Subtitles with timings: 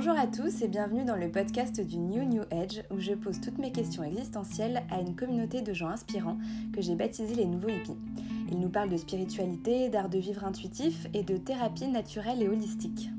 [0.00, 3.40] Bonjour à tous et bienvenue dans le podcast du New New Age où je pose
[3.40, 6.38] toutes mes questions existentielles à une communauté de gens inspirants
[6.72, 7.96] que j'ai baptisé les nouveaux hippies.
[8.48, 13.10] Ils nous parlent de spiritualité, d'art de vivre intuitif et de thérapie naturelle et holistique.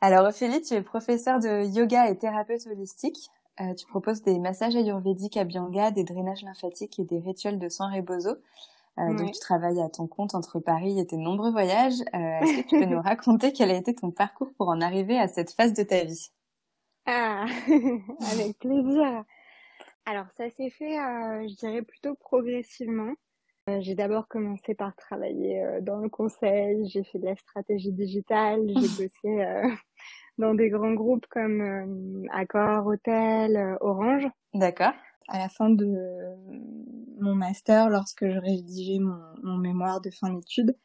[0.00, 3.28] Alors Ophélie, tu es professeur de yoga et thérapeute holistique.
[3.60, 7.68] Euh, tu proposes des massages ayurvédiques à Bianga, des drainages lymphatiques et des rituels de
[7.68, 8.30] sang rebozo.
[8.98, 12.00] Euh, Donc tu travailles à ton compte entre Paris et tes nombreux voyages.
[12.14, 15.18] Euh, Est-ce que tu peux nous raconter quel a été ton parcours pour en arriver
[15.18, 16.30] à cette phase de ta vie?
[17.06, 17.44] Ah,
[18.32, 19.24] avec plaisir.
[20.06, 23.12] Alors ça s'est fait, euh, je dirais plutôt progressivement.
[23.80, 28.74] J'ai d'abord commencé par travailler dans le conseil, j'ai fait de la stratégie digitale, j'ai
[29.04, 29.74] bossé
[30.36, 34.28] dans des grands groupes comme Accor, Hôtel, Orange.
[34.52, 34.92] D'accord.
[35.28, 35.86] À la fin de
[37.18, 40.76] mon master, lorsque je rédigeais mon, mon mémoire de fin d'études,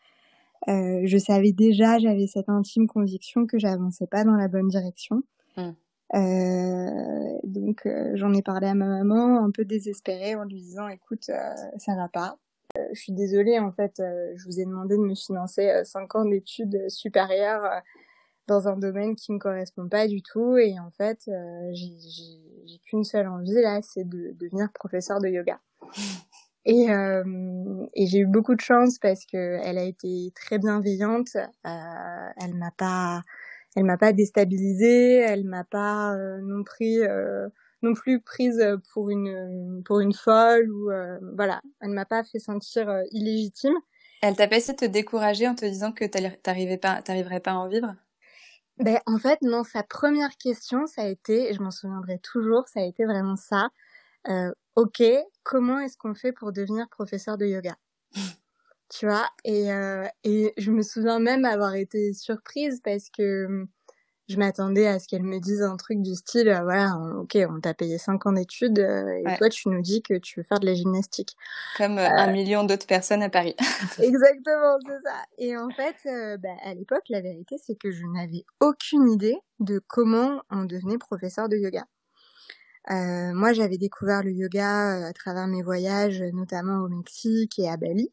[0.68, 5.24] euh, je savais déjà, j'avais cette intime conviction que j'avançais pas dans la bonne direction.
[5.58, 5.72] Mm.
[6.16, 10.88] Euh, donc euh, j'en ai parlé à ma maman, un peu désespérée, en lui disant
[10.88, 12.38] "Écoute, euh, ça va pas.
[12.78, 15.84] Euh, je suis désolée, en fait, euh, je vous ai demandé de me financer euh,
[15.84, 17.80] cinq ans d'études supérieures euh,
[18.50, 23.04] dans un domaine qui me correspond pas du tout, et en fait, euh, j'ai qu'une
[23.04, 25.60] seule envie là, c'est de devenir professeur de yoga."
[26.66, 27.24] Et, euh,
[27.96, 31.30] et j'ai eu beaucoup de chance parce que elle a été très bienveillante.
[31.36, 33.22] Euh, elle m'a pas,
[33.76, 35.16] elle m'a pas déstabilisée.
[35.16, 37.02] Elle m'a pas non plus,
[37.82, 38.62] non plus prise
[38.94, 40.92] pour une pour une folle ou
[41.38, 41.62] voilà.
[41.82, 43.74] Elle m'a pas fait sentir illégitime.
[44.22, 47.52] Elle t'a pas essayé de te décourager en te disant que t'arrivais pas, t'arriverais pas
[47.52, 47.96] à en vivre?
[48.80, 49.64] Ben en fait non.
[49.64, 53.36] Sa première question, ça a été, et je m'en souviendrai toujours, ça a été vraiment
[53.36, 53.70] ça.
[54.30, 55.04] Euh, ok,
[55.44, 57.76] comment est-ce qu'on fait pour devenir professeur de yoga?
[58.90, 59.28] tu vois?
[59.46, 63.68] Et euh, et je me souviens même avoir été surprise parce que hum,
[64.30, 67.38] je m'attendais à ce qu'elle me dise un truc du style euh, voilà on- ok
[67.50, 69.38] on t'a payé cinq ans d'études euh, et Ouais.
[69.38, 71.36] toi tu nous dis que tu veux faire de la gymnastique
[71.78, 73.56] Comme euh, un million d'autres personnes à Paris.
[74.00, 78.06] exactement c'est ça et en fait euh, bah, à l'époque la vérité c'est que je
[78.06, 81.86] n'avais aucune idée de comment on devenait professeur de yoga
[82.92, 87.68] euh, moi j'avais découvert le yoga euh, à travers mes voyages notamment au Mexique et
[87.70, 88.12] à Bali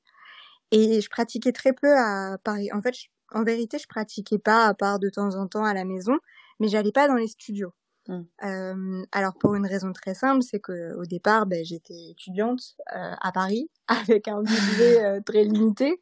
[0.73, 2.69] Et je pratiquais très peu à Paris.
[2.73, 5.75] En fait, je- en vérité, je pratiquais pas à part de temps en temps à
[5.75, 6.19] la maison,
[6.61, 7.73] mais j'allais pas dans les studios.
[8.09, 8.21] Mm.
[8.45, 13.13] Euh, alors pour une raison très simple, c'est que au départ, ben, j'étais étudiante euh,
[13.21, 16.01] à Paris avec un budget euh, très limité.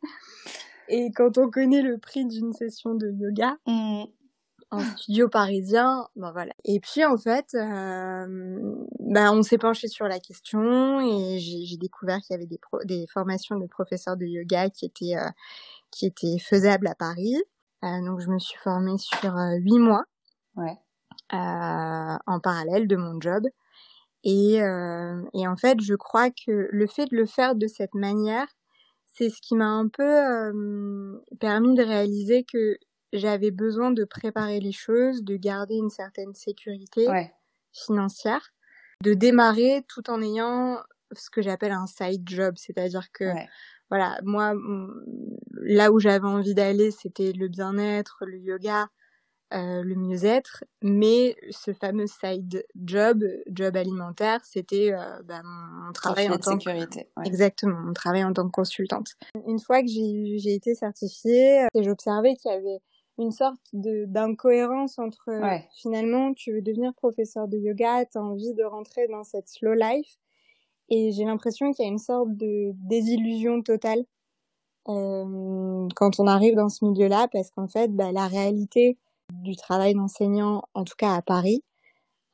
[0.89, 4.05] Et quand on connaît le prix d'une session de yoga Mm.
[4.71, 6.53] en studio parisien, ben voilà.
[6.65, 12.35] Et puis en fait, ben, on s'est penché sur la question et j'ai découvert qu'il
[12.35, 15.15] y avait des, pro- des formations de professeurs de yoga qui étaient
[15.95, 17.37] qui étaient faisables à Paris.
[17.85, 20.05] Euh, donc je me suis formée sur euh, huit mois
[20.57, 20.79] Ouais.
[21.33, 23.47] euh, en parallèle de mon job.
[24.27, 28.47] Et, et en fait, je crois que le fait de le faire de cette manière,
[29.07, 30.03] c'est ce qui m'a un peu
[31.41, 32.79] permis de réaliser que
[33.13, 37.33] j'avais besoin de préparer les choses, de garder une certaine sécurité Ouais.
[37.73, 38.51] financière,
[39.03, 40.79] de démarrer tout en ayant
[41.13, 43.49] ce que j'appelle un side job, c'est-à-dire que Ouais.
[43.91, 44.55] voilà, moi,
[45.53, 48.89] là où j'avais envie d'aller, c'était le bien-être, le yoga,
[49.53, 56.29] euh, le mieux-être, mais ce fameux side job, job alimentaire, c'était euh, bah, mon, travail
[56.29, 56.71] en tant que.
[56.71, 56.87] Ouais.
[57.25, 59.13] exactement mon travail en tant que consultante.
[59.47, 62.81] Une fois que j'ai été certifiée, euh, j'observais qu'il y avait
[63.19, 65.69] une sorte d'incohérence entre Ouais.
[65.77, 69.75] finalement tu veux devenir professeur de yoga, tu as envie de rentrer dans cette slow
[69.75, 70.17] life
[70.89, 74.05] et j'ai l'impression qu'il y a une sorte de désillusion totale
[74.89, 78.99] euh, quand on arrive dans ce milieu-là parce qu'en fait bah, la réalité
[79.33, 81.63] du travail d'enseignant en tout cas à Paris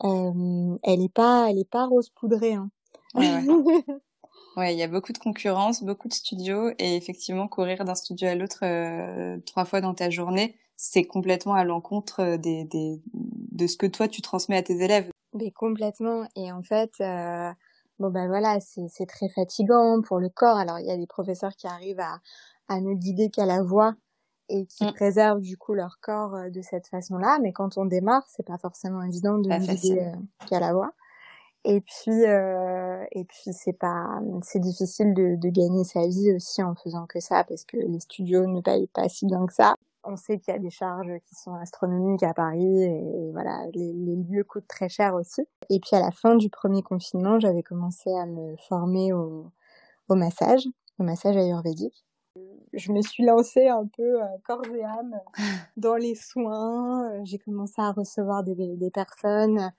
[0.04, 2.70] euh, elle est pas elle est pas rose poudrée hein.
[3.14, 3.84] Ouais, ouais.
[4.56, 8.28] Ouais, il y a beaucoup de concurrence, beaucoup de studios, et effectivement, courir d'un studio
[8.28, 13.66] à l'autre euh, trois fois dans ta journée, c'est complètement à l'encontre des, des, de
[13.66, 15.08] ce que toi tu transmets à tes élèves.
[15.34, 16.26] Mais complètement.
[16.34, 17.52] Et en fait, euh,
[18.00, 20.56] bon ben voilà, c'est très fatigant pour le corps.
[20.56, 22.18] Alors il y a des professeurs qui arrivent à
[22.68, 23.94] à ne guider qu'à la voix
[24.48, 24.92] et qui Mm.
[24.92, 27.38] préservent du coup leur corps euh, de cette façon-là.
[27.42, 30.12] Mais quand on démarre, c'est pas forcément évident de Pas guider euh,
[30.48, 30.92] qu'à la voix.
[31.64, 34.06] Et puis euh, et puis c'est pas
[34.42, 38.00] c'est difficile de de gagner sa vie aussi en faisant que ça parce que les
[38.00, 39.74] studios ne payent pas si bien que ça.
[40.04, 43.92] On sait qu'il y a des charges qui sont astronomiques à Paris et voilà, les,
[43.92, 45.42] lieux coûtent très cher aussi.
[45.68, 49.52] Et puis à la fin du premier confinement, j'avais commencé à me former au,
[50.08, 50.64] massage,
[50.98, 52.04] au massage ayurvédique.
[52.72, 55.20] je me suis lancée un peu corps et âme
[55.76, 57.22] dans les soins.
[57.24, 59.70] J'ai commencé à recevoir des, personnes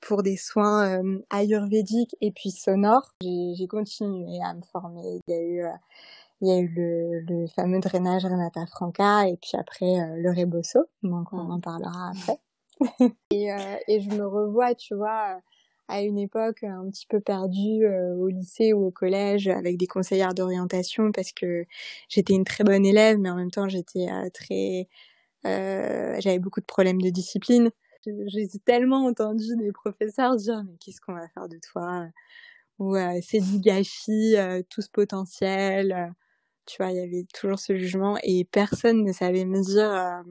[0.00, 3.12] pour des soins ayurvédiques et puis sonores.
[3.20, 5.20] J'ai continué à me former.
[5.26, 5.66] Il y a eu
[6.42, 10.80] il y a eu le, le, fameux drainage Renata Franca et puis après le Rebosso,
[11.02, 11.50] donc on mmh.
[11.50, 12.40] en parlera après.
[13.30, 15.40] et, euh, et je me revois, tu vois,
[15.88, 19.86] à une époque un petit peu perdue euh, au lycée ou au collège avec des
[19.86, 21.66] conseillères d'orientation parce que
[22.08, 24.88] j'étais une très bonne élève, mais en même temps j'étais euh, très,
[25.44, 27.70] euh, j'avais beaucoup de problèmes de discipline.
[28.06, 32.06] J'ai tellement entendu des professeurs dire mais qu'est-ce qu'on va faire de toi?
[32.78, 34.34] Ou c'est du gâchis,
[34.70, 36.12] tout ce potentiel.
[36.72, 40.24] Tu vois, il y avait toujours ce jugement et personne ne savait me dire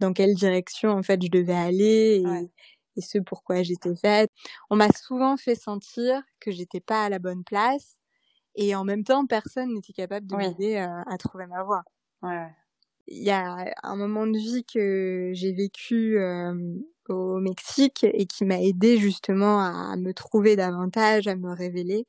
[0.00, 2.50] dans quelle direction en fait je devais aller et,
[2.96, 4.30] et ce pourquoi j'étais faite.
[4.68, 7.96] On m'a souvent fait sentir que j'étais pas à la bonne place
[8.54, 11.84] et en même temps personne n'était capable de m'aider à, à, trouver ma voie.
[12.20, 12.48] Ouais.
[13.06, 16.54] Il y a un moment de vie que j'ai vécu euh,
[17.08, 22.06] au Mexique et qui m'a aidé justement à me trouver davantage, à me révéler.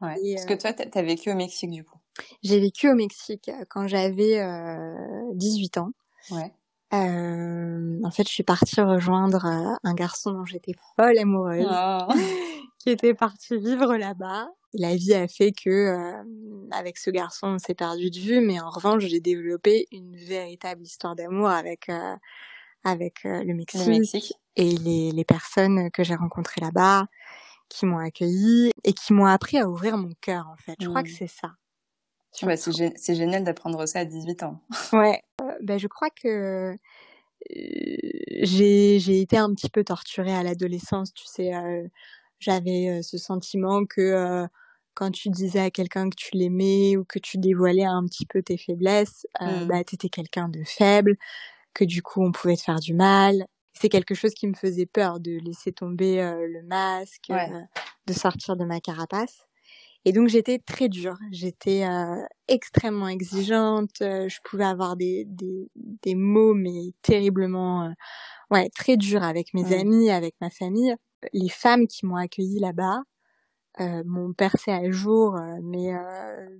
[0.00, 0.34] Ouais.
[0.34, 1.98] Parce que toi, t'as as vécu au Mexique du coup?
[2.42, 4.94] J'ai vécu au Mexique quand j'avais euh,
[5.34, 5.90] 18 ans.
[6.30, 6.52] Ouais.
[6.94, 12.12] Euh, en fait, je suis partie rejoindre euh, un garçon dont j'étais folle amoureuse, oh.
[12.78, 14.48] qui était parti vivre là-bas.
[14.74, 16.22] La vie a fait que, euh,
[16.70, 20.82] avec ce garçon, on s'est perdu de vue, mais en revanche, j'ai développé une véritable
[20.82, 22.16] histoire d'amour avec euh,
[22.86, 27.06] avec le Mexique, le, Mexique, et les, les personnes que j'ai rencontrées là-bas,
[27.70, 30.48] qui m'ont accueilli et qui m'ont appris à ouvrir mon cœur.
[30.52, 31.16] En fait, je crois que mmh.
[31.18, 31.52] c'est ça.
[32.42, 34.60] Ouais, c'est génial d'apprendre ça à 18 ans.
[34.92, 35.22] Ouais,
[35.62, 36.76] ben, je crois que
[37.50, 41.52] j'ai été un petit peu torturée à l'adolescence, tu sais.
[42.40, 44.46] J'avais ce sentiment que
[44.94, 48.42] quand tu disais à quelqu'un que tu l'aimais ou que tu dévoilais un petit peu
[48.42, 49.66] tes faiblesses, mmh.
[49.66, 51.16] bah t'étais quelqu'un de faible,
[51.72, 53.46] que du coup on pouvait te faire du mal.
[53.72, 57.32] C'est quelque chose qui me faisait peur de laisser tomber le masque,
[58.06, 59.48] de sortir de ma carapace.
[60.04, 65.70] Et donc j'étais très dure, j'étais euh, extrêmement exigeante, euh, je pouvais avoir des, des,
[65.76, 67.90] des mots mais terriblement, euh,
[68.50, 70.94] ouais, très durs avec mes amis, avec ma famille.
[71.32, 73.02] Les femmes qui m'ont accueillie là-bas
[74.06, 75.92] m'ont percé à jour, mais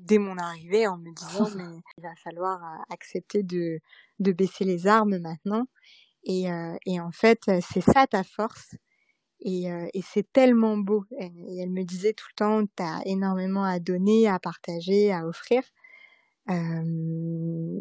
[0.00, 1.64] dès mon arrivée en me disant mais
[1.98, 3.80] il va falloir accepter de,
[4.20, 5.66] de baisser les armes maintenant.
[6.24, 6.46] Et,
[6.86, 8.76] et en fait c'est ça ta force,
[9.40, 11.04] et, euh, et c'est tellement beau.
[11.18, 15.26] Et, elle me disait tout le temps, tu as énormément à donner, à partager, à
[15.26, 15.62] offrir.
[16.50, 16.54] Euh,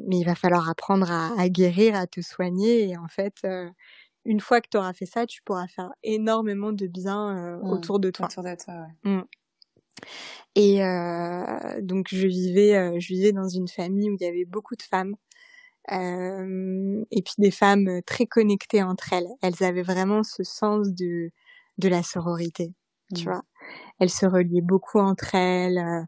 [0.08, 2.90] mais il va falloir apprendre à, à, guérir, à te soigner.
[2.90, 3.70] Et en fait, euh,
[4.26, 8.00] une fois que tu auras fait ça, tu pourras faire énormément de bien mmh, autour
[8.00, 8.28] de toi.
[8.28, 9.12] Autour de toi, ouais.
[9.12, 9.24] Mmh.
[10.56, 10.80] Et
[11.82, 15.16] donc je vivais, je vivais dans une famille où il y avait beaucoup de femmes.
[15.90, 19.30] et puis des femmes très connectées entre elles.
[19.42, 21.32] Elles avaient vraiment ce sens de
[21.78, 22.74] de la sororité,
[23.16, 23.32] tu mmh.
[23.32, 23.44] vois.
[24.00, 25.78] Elles se reliaient beaucoup entre elles.
[25.78, 26.04] Euh,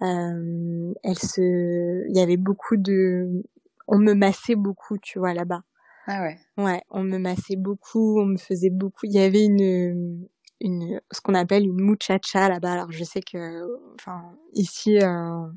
[0.00, 3.42] euh, elles se, il y avait beaucoup de,
[3.88, 5.62] on me massait beaucoup, tu vois, là-bas.
[6.06, 6.38] Ah ouais.
[6.56, 9.06] Ouais, on me massait beaucoup, on me faisait beaucoup.
[9.06, 10.28] Il y avait une,
[10.60, 12.72] une, ce qu'on appelle une muchacha là-bas.
[12.72, 14.22] Alors je sais que, enfin,
[14.54, 14.98] ici.
[14.98, 15.48] Euh,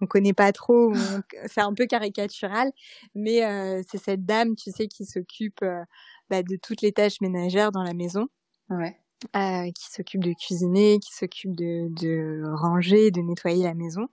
[0.00, 0.92] on connaît pas trop,
[1.46, 2.72] c'est un peu caricatural,
[3.14, 5.84] mais euh, c'est cette dame, tu sais, qui s'occupe euh,
[6.28, 8.28] bah, de toutes les tâches ménagères dans la maison.
[8.70, 8.96] Ouais.
[9.34, 14.08] Euh, qui s'occupe de cuisiner, qui s'occupe de, de ranger, de nettoyer la maison.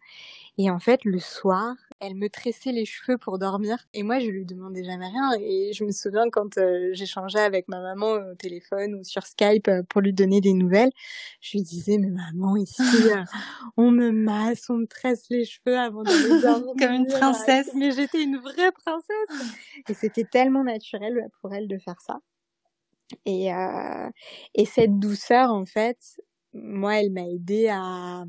[0.57, 3.77] Et en fait, le soir, elle me tressait les cheveux pour dormir.
[3.93, 5.31] Et moi, je lui demandais jamais rien.
[5.39, 9.67] Et je me souviens quand euh, j'échangeais avec ma maman au téléphone ou sur Skype
[9.67, 10.91] euh, pour lui donner des nouvelles,
[11.41, 12.81] je lui disais, mais maman, ici,
[13.15, 13.23] euh,
[13.77, 16.73] on me masse, on me tresse les cheveux avant de dormir.
[16.77, 17.71] Comme une princesse.
[17.75, 19.49] Mais j'étais une vraie princesse.
[19.89, 22.19] Et c'était tellement naturel pour elle de faire ça.
[23.25, 24.09] Et, euh,
[24.55, 25.97] et cette douceur, en fait,
[26.53, 28.25] moi, elle m'a aidé à...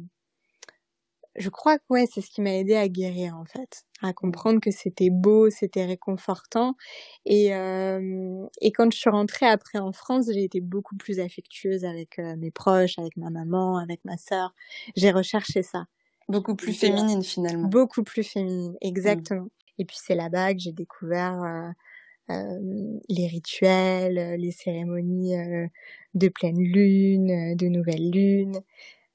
[1.36, 3.84] Je crois que ouais, c'est ce qui m'a aidé à guérir, en fait.
[4.02, 6.76] À comprendre que c'était beau, c'était réconfortant.
[7.26, 11.84] Et, euh, et quand je suis rentrée après en France, j'ai été beaucoup plus affectueuse
[11.84, 14.54] avec euh, mes proches, avec ma maman, avec ma sœur.
[14.94, 15.86] J'ai recherché ça.
[16.28, 17.68] Beaucoup plus féminine, finalement.
[17.68, 18.86] Beaucoup plus féminine, mmh.
[18.86, 19.48] exactement.
[19.78, 21.42] Et puis c'est là-bas que j'ai découvert
[22.28, 25.66] les rituels, euh, les cérémonies euh,
[26.14, 28.60] de pleine lune, de nouvelle lune,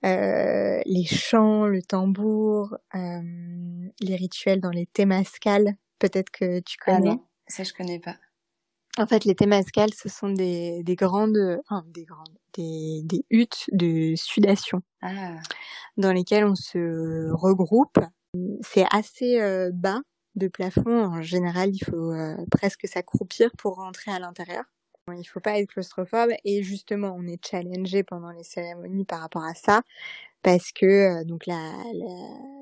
[0.04, 5.76] les chants, le tambour, les rituels dans les thémascales.
[5.98, 7.18] Peut-être que tu ah connais.
[7.48, 8.16] ça je connais pas.
[8.98, 13.66] En fait, les thémascales, ce sont des, des grandes, enfin, des grandes, des, des huttes
[13.72, 15.36] de sudation, ah.
[15.96, 18.00] dans lesquelles on se regroupe
[18.62, 19.40] C'est assez
[19.74, 20.02] bas
[20.40, 21.06] de plafond.
[21.06, 22.14] En général, il faut
[22.52, 24.64] presque s'accroupir pour rentrer à l'intérieur.
[25.18, 29.44] Il faut pas être claustrophobe et justement, on est challengé pendant les cérémonies par rapport
[29.44, 29.82] à ça
[30.44, 31.74] parce que donc la,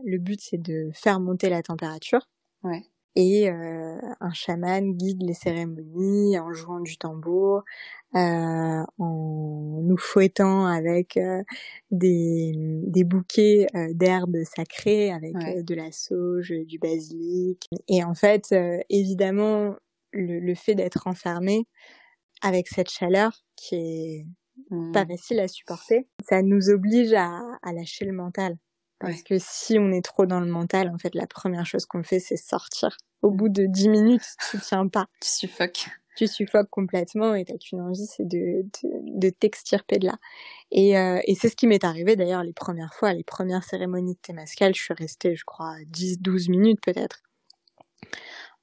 [0.06, 2.28] le but c'est de faire monter la température.
[2.64, 2.84] Ouais
[3.18, 7.64] et euh, un chaman guide les cérémonies en jouant du tambour,
[8.16, 11.42] euh, en nous fouettant avec euh,
[11.90, 17.68] des, des bouquets d'herbes sacrées, avec de la sauge, du basilic.
[17.88, 18.54] Et en fait,
[18.92, 19.76] évidemment,
[20.12, 21.66] le, le fait d'être enfermé
[22.44, 24.28] avec cette chaleur qui est
[24.94, 25.08] pas mmh.
[25.08, 28.58] facile à supporter, ça nous oblige à, à lâcher le mental.
[29.00, 32.04] Parce que si on est trop dans le mental, en fait, la première chose qu'on
[32.04, 32.98] fait, c'est sortir.
[33.22, 35.08] Au bout de dix minutes, tu tiens pas.
[35.22, 35.88] tu suffoques.
[36.16, 40.18] Tu suffoques complètement et t'as qu'une envie, c'est de, de, de t'extirper de là.
[40.72, 44.16] Et, euh, et c'est ce qui m'est arrivé d'ailleurs les premières fois, les premières cérémonies
[44.16, 47.22] de Témascal, je suis restée, je crois, 10-12 minutes peut-être.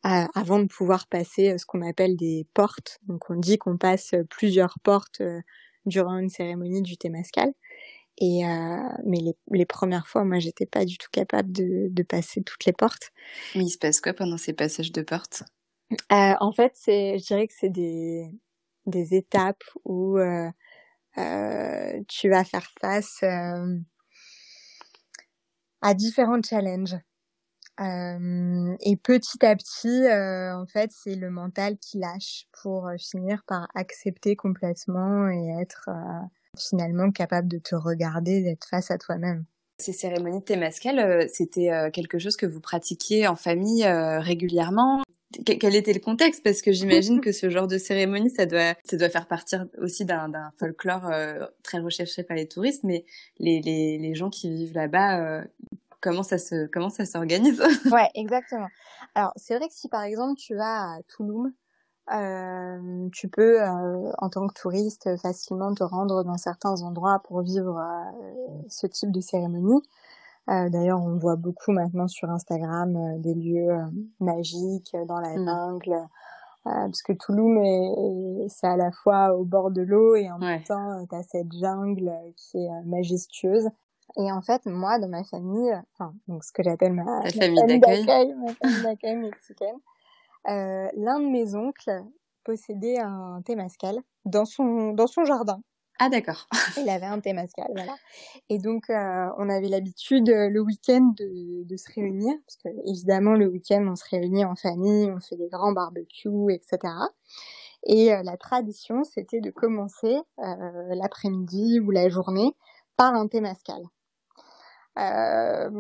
[0.07, 2.99] Euh, avant de pouvoir passer euh, ce qu'on appelle des portes.
[3.09, 5.41] Donc on dit qu'on passe plusieurs portes euh,
[5.87, 7.51] durant une cérémonie du Témascal.
[8.19, 12.03] Et euh, mais les, les, premières fois, moi, j'étais pas du tout capable de, de,
[12.05, 13.11] passer toutes les portes.
[13.57, 15.43] Mais il se passe quoi pendant ces passages de portes?
[16.13, 18.31] Euh, En fait, c'est, je dirais que c'est des
[18.87, 20.51] des étapes où euh,
[21.19, 23.79] euh tu vas faire face euh,
[25.81, 26.97] à différents challenges.
[27.81, 33.67] Euh, et petit à petit, en fait, c'est le mental qui lâche pour finir par
[33.75, 35.89] accepter complètement et être
[36.59, 39.45] finalement capable de te regarder, d'être face à toi-même.
[39.79, 44.21] Ces cérémonies de Témascal, euh, c'était euh, quelque chose que vous pratiquiez en famille euh,
[44.21, 45.03] régulièrement?
[45.45, 46.45] Quel était le contexte?
[46.45, 50.05] Parce que j'imagine que ce genre de cérémonie, ça doit, ça doit faire partir aussi
[50.05, 50.31] d'un
[50.61, 51.11] folklore
[51.65, 53.05] très recherché par les touristes, mais
[53.39, 55.43] les, les, les gens qui vivent là-bas,
[56.01, 57.61] comment ça se, comment ça s'organise?
[57.91, 58.69] Ouais, exactement.
[59.17, 61.51] Alors c'est vrai que si par exemple tu vas à Toulouse,
[62.13, 67.41] euh, tu peux, euh, en tant que touriste, facilement te rendre dans certains endroits pour
[67.41, 69.83] vivre euh, ce type de cérémonie.
[70.51, 73.75] Euh, d'ailleurs, on voit beaucoup maintenant sur Instagram des lieux
[74.21, 75.47] magiques dans la mmh.
[75.47, 76.09] jungle,
[76.65, 81.07] parce que Toulouse, c'est à la fois au bord de l'eau et en même temps,
[81.09, 83.69] tu as cette jungle qui est majestueuse.
[84.17, 87.81] Et en fait, moi, dans ma famille, enfin, donc ce que j'appelle ma, ma famille
[87.81, 89.94] d'accueil, ma famille d'accueil mexicaine, euh,
[90.47, 92.05] l'un de mes oncles
[92.45, 95.61] possédait un témascal dans son, dans son jardin.
[96.01, 96.49] Ah d'accord.
[96.77, 97.95] Il avait un témascal, voilà.
[98.49, 102.91] Et donc euh, on avait l'habitude euh, le week-end de, de, se réunir, parce que
[102.91, 106.93] évidemment le week-end on se réunit en famille, on fait des grands barbecues, etc.
[107.87, 112.57] Et euh, la tradition c'était de commencer euh, l'après-midi ou la journée
[112.97, 113.83] par un témascal.
[114.97, 115.71] Euh,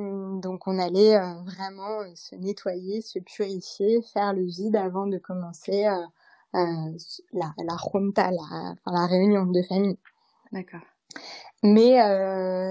[0.40, 5.18] donc on allait euh, vraiment euh, se nettoyer, se purifier, faire le vide avant de
[5.18, 6.56] commencer euh,
[7.32, 9.98] la, la junta, la, enfin, la réunion de famille.
[10.52, 10.80] D'accord.
[11.62, 11.96] Mais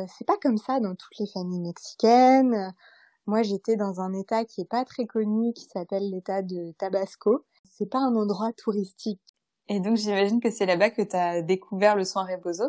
[0.09, 2.73] c'est pas comme ça dans toutes les familles mexicaines.
[3.25, 7.45] Moi, j'étais dans un état qui est pas très connu, qui s'appelle l'état de Tabasco.
[7.63, 9.32] C'est pas un endroit touristique.
[9.69, 12.65] Et donc, j'imagine que c'est là-bas que tu as découvert le soin Rebozo.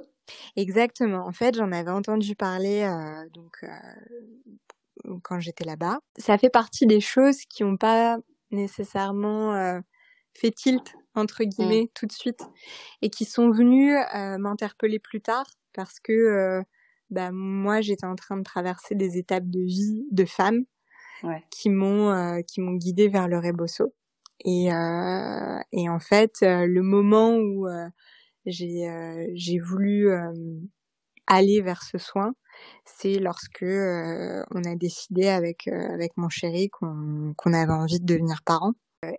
[0.56, 1.26] Exactement.
[1.26, 5.98] En fait, j'en avais entendu parler euh, donc euh, quand j'étais là-bas.
[6.18, 8.18] Ça fait partie des choses qui n'ont pas
[8.50, 9.80] nécessairement euh,
[10.34, 11.46] fait tilt entre mmh.
[11.46, 12.40] guillemets tout de suite
[13.02, 16.62] et qui sont venues euh, m'interpeller plus tard parce que euh,
[17.10, 20.64] bah, moi j'étais en train de traverser des étapes de vie de femmes
[21.22, 21.42] ouais.
[21.50, 23.94] qui m'ont euh, qui m'ont guidée vers le rebosso
[24.40, 24.66] et
[25.72, 27.66] et en fait le moment où
[28.46, 30.32] j'ai euh, j'ai voulu euh,
[31.26, 32.34] aller vers ce soin,
[32.84, 38.06] c'est lorsque euh, on a décidé avec avec mon chéri qu'on qu'on avait envie de
[38.06, 38.74] devenir parents.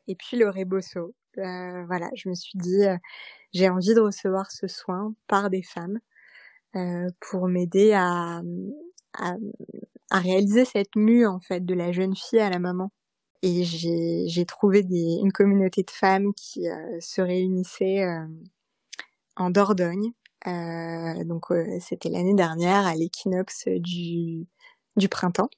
[0.08, 2.84] Et puis le rebosso, voilà, je me suis dit
[3.54, 6.00] j'ai envie de recevoir ce soin par des femmes
[7.22, 8.42] pour m'aider à,
[9.14, 9.36] à,
[10.12, 12.92] à réaliser cette mue en fait de la jeune fille à la maman
[13.42, 18.26] et j'ai trouvé des, une communauté de femmes qui euh, se réunissaient euh,
[19.36, 20.12] en Dordogne.
[20.48, 24.48] Euh, donc euh, c'était l'année dernière à l'équinoxe du,
[24.96, 25.50] du printemps.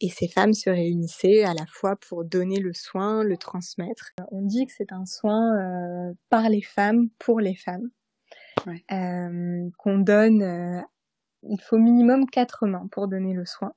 [0.00, 4.10] Et ces femmes se réunissaient à la fois pour donner le soin, le transmettre.
[4.32, 7.90] On dit que c'est un soin euh, par les femmes, pour les femmes,
[8.66, 8.84] ouais.
[8.92, 10.42] euh, qu'on donne.
[10.42, 10.82] Euh,
[11.44, 13.72] il faut minimum quatre mains pour donner le soin.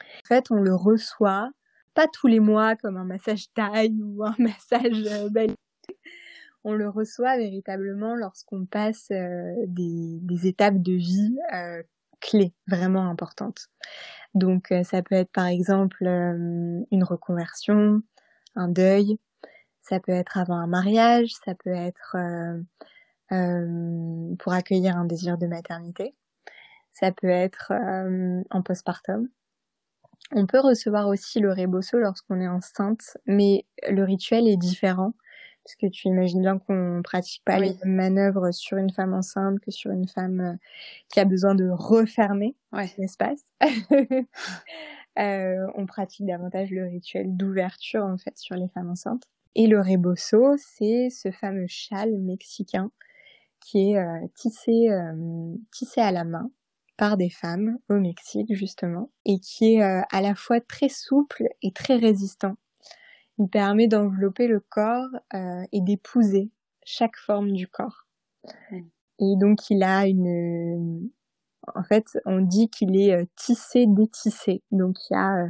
[0.00, 1.50] En fait, on le reçoit
[1.94, 5.46] pas tous les mois comme un massage taille ou un massage euh,
[6.64, 11.82] on le reçoit véritablement lorsqu'on passe euh, des, étapes de vie euh,
[12.20, 13.68] clés vraiment importantes.
[14.34, 18.00] Donc ça peut être par exemple une reconversion,
[18.54, 19.18] un deuil,
[19.80, 22.16] ça peut être avant un mariage, ça peut être
[24.38, 26.14] pour accueillir un désir de maternité,
[26.92, 27.72] ça peut être
[28.50, 29.28] en postpartum.
[30.30, 35.12] On peut recevoir aussi le rebosso lorsqu'on est enceinte, mais le rituel est différent
[35.64, 39.60] parce que tu imagines bien qu'on pratique pas les mêmes manœuvres sur une femme enceinte
[39.60, 40.54] que sur une femme euh,
[41.08, 42.56] qui a besoin de refermer
[42.98, 43.44] l'espace.
[45.18, 49.22] euh, on pratique davantage le rituel d'ouverture en fait sur les femmes enceintes.
[49.54, 52.90] Et le rebosso, c'est ce fameux châle mexicain
[53.60, 56.50] qui est euh, tissé euh, tissé à la main
[57.02, 61.72] par des femmes au Mexique justement et qui est à la fois très souple et
[61.72, 62.54] très résistant
[63.38, 66.50] il permet d'envelopper le corps euh, et d'épouser
[66.84, 68.06] chaque forme du corps.
[68.70, 68.80] Mm.
[69.20, 71.10] Et donc il a une...
[71.74, 74.62] En fait, on dit qu'il est euh, tissé, détissé.
[74.70, 75.48] Donc il y a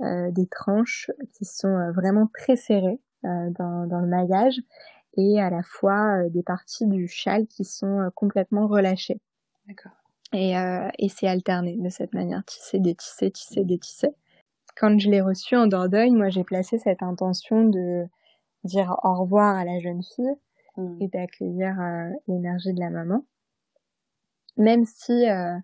[0.00, 4.60] euh, des tranches qui sont vraiment très serrées dans, dans, le maillage
[5.16, 9.20] et à la fois des parties du châle qui sont complètement relâchées.
[9.66, 9.97] D'accord.
[10.34, 10.52] Et,
[10.98, 14.08] et c'est alterné de cette manière, tissé, détissé, tissé, détissé
[14.78, 18.06] quand je l'ai reçu en Dordogne, moi j'ai placé cette intention de
[18.64, 20.34] dire au revoir à la jeune fille
[20.76, 21.02] mmh.
[21.02, 23.24] et d'accueillir euh, l'énergie de la maman.
[24.56, 25.56] Même si euh,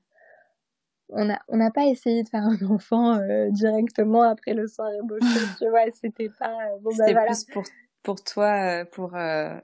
[1.11, 5.27] on n'a on pas essayé de faire un enfant euh, directement après le soir ébauché,
[5.59, 7.63] tu vois, c'était pas bon bah, C'était plus pour
[8.03, 9.15] pour toi pour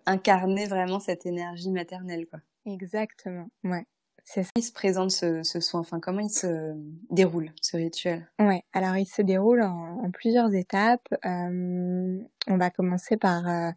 [0.07, 2.41] incarner vraiment cette énergie maternelle quoi.
[2.65, 3.49] Exactement.
[3.65, 3.85] Ouais.
[4.25, 4.51] C'est ça.
[4.57, 6.75] Il se présente ce, ce, soin, enfin comment il se
[7.11, 8.29] déroule ce rituel?
[8.39, 11.09] Ouais, alors il se déroule en, en plusieurs étapes.
[11.25, 13.71] Euh, on va commencer par euh,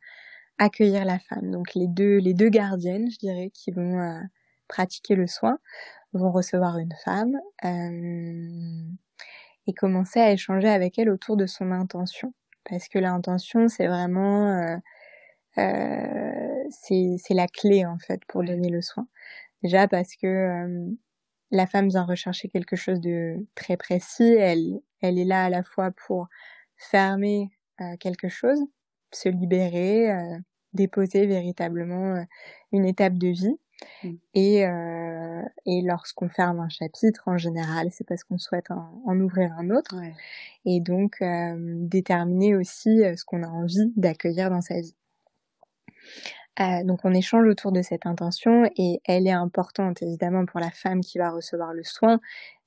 [0.57, 1.51] accueillir la femme.
[1.51, 4.19] Donc les deux, les deux gardiennes, je dirais, qui vont euh,
[4.67, 5.59] pratiquer le soin,
[6.13, 7.39] vont recevoir une femme
[9.65, 12.33] et commencer à échanger avec elle autour de son intention.
[12.69, 14.79] Parce que l'intention, c'est vraiment
[15.55, 19.07] c'est la clé en fait pour donner le soin.
[19.63, 20.91] Déjà parce que euh,
[21.51, 24.33] la femme vient rechercher quelque chose de très précis.
[24.37, 26.27] Elle, elle est là à la fois pour
[26.75, 27.49] fermer
[27.81, 28.59] euh, quelque chose,
[29.11, 30.37] se libérer, euh,
[30.73, 32.25] déposer véritablement
[32.71, 33.57] une étape de vie.
[34.03, 34.13] Mmh.
[34.33, 34.61] Et,
[35.65, 39.69] et lorsqu'on ferme un chapitre, en général, c'est parce qu'on souhaite en, en, ouvrir un
[39.69, 39.95] autre.
[40.65, 41.21] Et donc,
[41.59, 44.95] déterminer aussi ce qu'on a envie d'accueillir dans sa vie.
[46.59, 50.69] Euh, donc on échange autour de cette intention et elle est importante évidemment pour la
[50.69, 52.19] femme qui va recevoir le soin,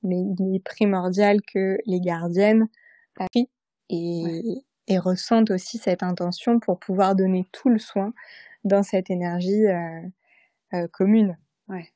[0.03, 2.67] mais il est primordial que les gardiennes
[3.89, 8.13] et, et ressentent aussi cette intention pour pouvoir donner tout le soin
[8.63, 10.01] dans cette énergie euh,
[10.73, 11.37] euh, commune.
[11.69, 11.91] Ouais.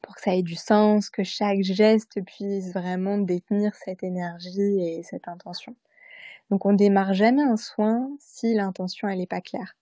[0.00, 5.02] Pour que ça ait du sens, que chaque geste puisse vraiment détenir cette énergie et
[5.02, 5.76] cette intention.
[6.50, 9.74] Donc on démarre jamais un soin si l'intention elle est pas claire.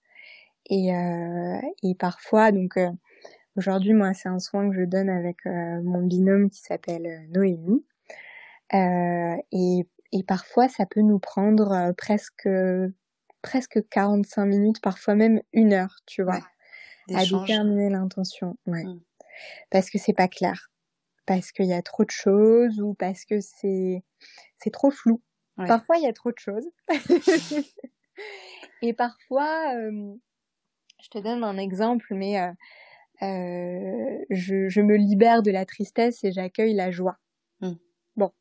[0.71, 2.91] Et, euh, et parfois, donc euh,
[3.57, 7.85] aujourd'hui, moi, c'est un soin que je donne avec euh, mon binôme qui s'appelle Noémie.
[8.73, 12.49] et, et parfois, ça peut nous prendre presque
[13.43, 16.41] presque 45 minutes, parfois même une heure, tu vois,
[17.15, 18.57] à déterminer l'intention.
[18.67, 18.85] Ouais.
[18.85, 19.01] Mmh.
[19.71, 20.71] Parce que c'est pas clair.
[21.27, 24.03] Parce qu'il y a trop de choses ou parce que c'est
[24.59, 25.23] c'est trop flou.
[25.57, 26.67] Parfois, il y a trop de choses.
[28.83, 30.15] et parfois, euh,
[31.03, 32.51] je te donne un exemple, mais euh,
[33.23, 37.19] euh, je, je, me libère de la tristesse et j'accueille la joie.
[37.61, 37.75] Hmm.
[38.17, 38.33] Bon,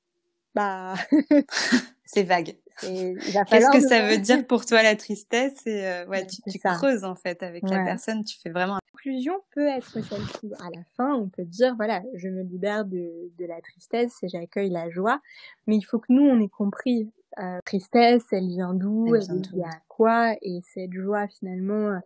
[0.55, 0.95] bah.
[2.05, 2.55] c'est vague.
[2.81, 7.03] Qu'est-ce que ça veut dire pour toi la tristesse Et euh, ouais, tu, tu creuses
[7.03, 8.23] en fait avec la personne.
[8.23, 8.75] Tu fais vraiment.
[8.75, 10.51] La conclusion peut être celle-ci.
[10.59, 14.29] À la fin, on peut dire voilà, je me libère de, de la tristesse et
[14.29, 15.19] j'accueille la joie.
[15.67, 19.41] Mais il faut que nous on ait compris euh, tristesse, elle vient d'où, elle, elle
[19.53, 21.99] vient à quoi, et cette joie finalement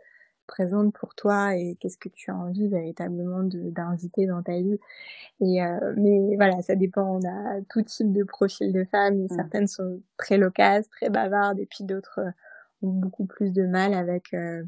[0.47, 4.79] présente pour toi et qu'est-ce que tu as envie véritablement d'inviter dans ta vie.
[5.41, 7.19] Et euh, mais voilà, ça dépend.
[7.19, 9.23] On a tout type de profil de femmes.
[9.23, 9.35] Mmh.
[9.35, 12.31] Certaines sont très loquaces, très bavardes, et puis d'autres euh,
[12.81, 14.63] ont beaucoup plus de mal avec euh,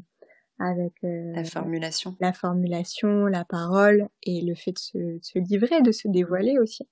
[0.58, 5.82] avec la formulation, la formulation, la parole et le fait de se, de se livrer,
[5.82, 6.88] de se dévoiler aussi.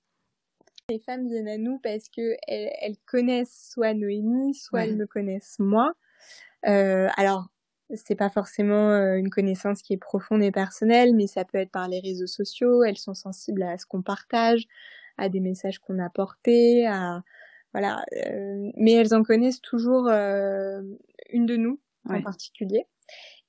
[0.87, 5.07] Les femmes viennent à nous parce que elles, elles connaissent soit Noémie, soit elles me
[5.07, 5.93] connaissent moi.
[6.67, 7.47] Euh, alors
[7.93, 11.71] c'est pas forcément euh, une connaissance qui est profonde et personnelle, mais ça peut être
[11.71, 12.83] par les réseaux sociaux.
[12.83, 14.65] Elles sont sensibles à ce qu'on partage,
[15.17, 17.23] à des messages qu'on a portés, à
[17.73, 18.05] voilà.
[18.25, 20.81] Euh, mais elles en connaissent toujours euh,
[21.31, 22.85] une de nous en particulier.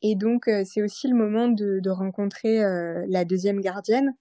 [0.02, 2.60] Et donc c'est aussi le moment de, de rencontrer
[3.06, 4.14] la deuxième gardienne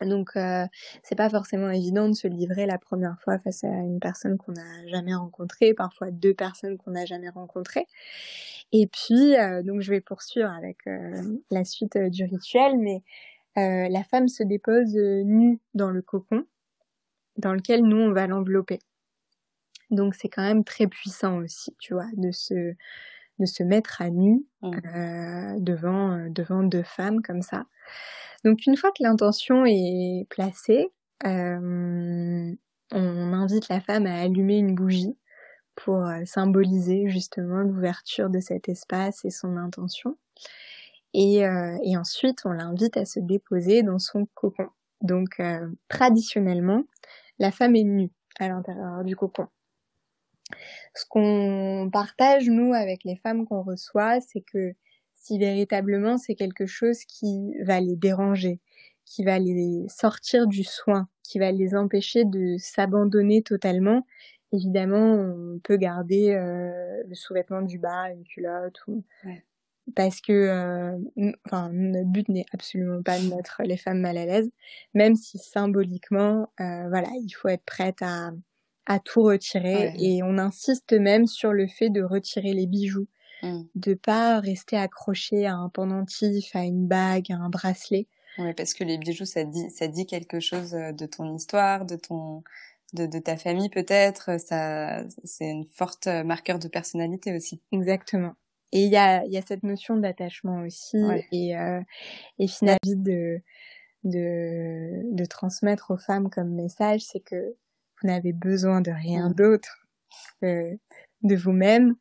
[0.00, 0.64] Donc euh,
[1.02, 4.52] c'est pas forcément évident de se livrer la première fois face à une personne qu'on
[4.52, 7.86] n'a jamais rencontrée, parfois deux personnes qu'on n'a jamais rencontrées.
[8.72, 13.02] Et puis euh, donc je vais poursuivre avec euh, la suite du rituel, mais
[13.56, 16.44] la femme se dépose nue dans le cocon
[17.38, 18.78] dans lequel nous on va l'envelopper.
[19.90, 22.74] Donc c'est quand même très puissant aussi, tu vois, de se
[23.38, 25.60] de se mettre à nu mmh.
[25.60, 27.64] devant devant deux femmes comme ça.
[28.44, 30.92] Donc une fois que l'intention est placée,
[31.26, 32.54] euh,
[32.92, 35.16] on invite la femme à allumer une bougie
[35.74, 40.16] pour euh, symboliser justement l'ouverture de cet espace et son intention.
[41.14, 44.68] Et, euh, et ensuite, on l'invite à se déposer dans son cocon.
[45.00, 45.40] Donc
[45.88, 46.82] traditionnellement,
[47.38, 49.46] la femme est nue à l'intérieur du cocon.
[50.94, 54.72] Ce qu'on partage, nous, avec les femmes qu'on reçoit, c'est que
[55.14, 58.60] si véritablement c'est quelque chose qui va les déranger,
[59.04, 64.06] qui va les sortir du soin, qui va les empêcher de s'abandonner totalement,
[64.52, 69.04] évidemment, on peut garder euh, le sous-vêtement du bas, une culotte, ou...
[69.94, 70.98] parce que, euh,
[71.46, 74.50] enfin, notre but n'est absolument pas de mettre les femmes mal à l'aise,
[74.94, 78.30] même si symboliquement, euh, voilà, il faut être prête à,
[78.88, 83.06] à tout retirer, et on insiste même sur le fait de retirer les bijoux
[83.40, 83.62] Mmh.
[83.76, 88.08] de pas rester accroché à un pendentif, à une bague, à un bracelet.
[88.36, 91.86] Oui, parce que les bijoux, ça dit, ça dit quelque chose euh, de ton histoire,
[91.86, 92.42] de ton,
[92.94, 94.40] de, de ta famille peut-être.
[94.40, 97.60] Ça, c'est une forte euh, marqueur de personnalité aussi.
[97.70, 98.32] Exactement.
[98.72, 100.98] Et il y a, y a cette notion d'attachement aussi,
[101.30, 101.80] et, euh,
[102.40, 103.40] et finalement de,
[104.02, 107.54] de, de transmettre aux femmes comme message, c'est que
[108.00, 109.34] vous n'avez besoin de rien mmh.
[109.34, 109.86] d'autre
[110.40, 110.78] que
[111.22, 111.96] de vous-même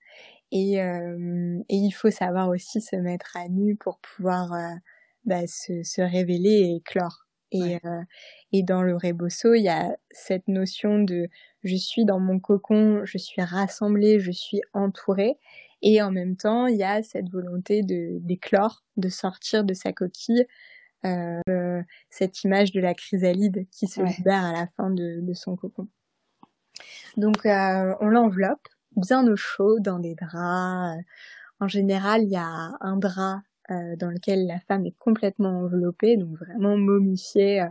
[0.52, 4.76] et, euh, et il faut savoir aussi se mettre à nu pour pouvoir euh,
[5.26, 7.26] bah, se, se, révéler et éclore.
[7.52, 8.02] Et, euh,
[8.52, 11.30] et dans le rebosso, il y a cette notion de
[11.64, 15.38] je suis dans mon cocon, je suis rassemblée, je suis entourée.
[15.82, 19.94] Et en même temps, il y a cette volonté de d'éclore, de sortir de sa
[19.94, 20.46] coquille,
[21.06, 25.56] euh, cette image de la chrysalide qui se libère à la fin de, de son
[25.56, 25.88] cocon.
[27.18, 31.04] Donc euh, on l'enveloppe bien au chaud dans des draps.
[31.60, 36.16] En général, il y a un drap euh, dans lequel la femme est complètement enveloppée,
[36.16, 37.68] donc vraiment momifiée euh,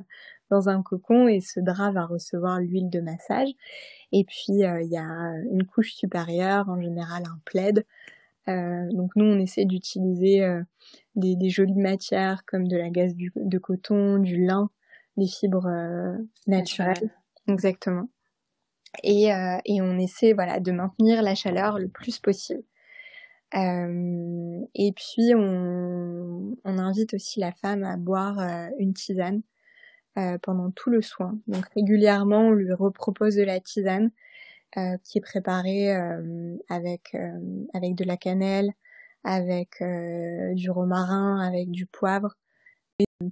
[0.51, 3.49] dans un cocon, et ce drap va recevoir l'huile de massage.
[4.13, 7.85] Et puis euh, il y a une couche supérieure, en général un plaid.
[8.47, 10.47] donc nous, on essaie d'utiliser
[11.17, 14.71] des, jolies matières comme de la gaze de coton, du lin,
[15.17, 15.69] des fibres
[16.47, 17.11] naturelles.
[17.49, 18.09] Exactement
[19.03, 22.63] et, euh, et on essaie voilà de maintenir la chaleur le plus possible.
[23.55, 29.43] Euh, et puis on, on, invite aussi la femme à boire euh, une tisane
[30.19, 31.39] euh, pendant tout le soin.
[31.47, 34.11] Donc régulièrement on lui repropose de la tisane
[34.77, 35.95] euh, qui est préparée
[36.69, 37.17] avec
[37.73, 38.73] avec de la cannelle,
[39.27, 39.83] avec
[40.55, 42.37] du romarin, avec du poivre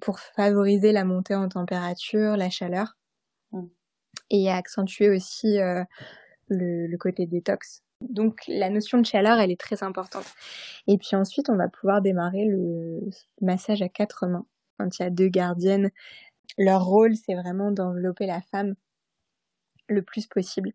[0.00, 2.96] pour favoriser la montée en température, la chaleur
[4.30, 5.84] et accentuer aussi euh,
[6.48, 7.82] le, le, côté détox.
[8.00, 10.26] Donc la notion de chaleur, elle est très importante.
[10.86, 13.00] Et puis ensuite, on va pouvoir démarrer le
[13.40, 14.46] massage à quatre mains.
[14.78, 15.90] Quand il y a deux gardiennes,
[16.58, 18.74] leur rôle, c'est vraiment d'envelopper la femme
[19.88, 20.72] le plus possible.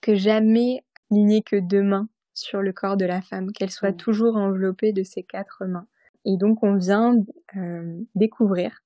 [0.00, 3.70] Que jamais il n'y ait que deux mains sur le corps de la femme, qu'elle
[3.70, 5.86] soit toujours enveloppée de ces quatre mains.
[6.24, 7.14] Et donc on vient
[7.56, 8.82] euh, découvrir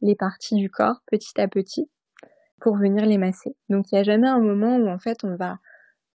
[0.00, 1.90] les parties du corps petit à petit
[2.60, 3.56] pour venir les masser.
[3.68, 5.58] Donc il n'y a jamais un moment où en fait on va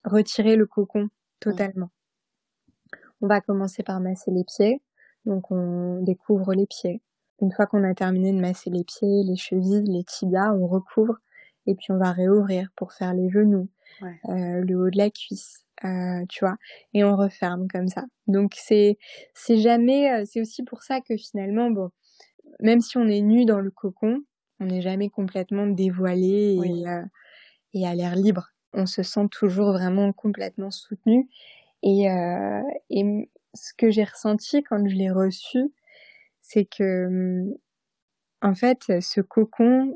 [0.05, 1.09] retirer le cocon
[1.41, 1.91] totalement.
[3.21, 4.83] On va commencer par masser les pieds,
[5.25, 7.03] donc on découvre les pieds.
[7.41, 11.19] Une fois qu'on a terminé de masser les pieds, les chevilles, les tibias, on recouvre
[11.67, 13.69] et puis on va réouvrir pour faire les genoux,
[14.03, 16.57] euh, le haut de la cuisse, euh, tu vois,
[16.95, 18.05] et on referme comme ça.
[18.29, 18.99] Donc c'est
[19.35, 21.91] c'est jamais, euh, c'est aussi pour ça que finalement bon,
[22.61, 24.23] même si on est nu dans le cocon,
[24.61, 27.03] on n'est jamais complètement dévoilé et, euh,
[27.75, 28.49] et à l'air libre.
[28.75, 31.29] On se sent toujours vraiment complètement soutenu.
[31.83, 35.73] Et, euh, et ce que j'ai ressenti quand je l'ai reçu,
[36.41, 37.55] c'est que, hum,
[38.43, 39.95] en fait, ce cocon,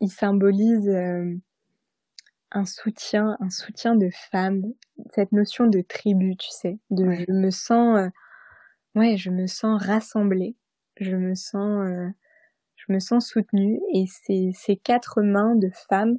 [0.00, 0.90] il symbolise
[2.52, 4.62] un soutien, un soutien de femme,
[5.10, 8.08] cette notion de tribu, tu sais, de je me sens, euh,
[8.94, 10.56] ouais, je me sens rassemblée,
[10.98, 12.08] je me sens euh,
[12.76, 16.18] je me sens soutenue et ces, ces quatre mains de femmes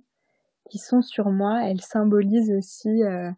[0.70, 3.32] qui sont sur moi, elles symbolisent aussi euh,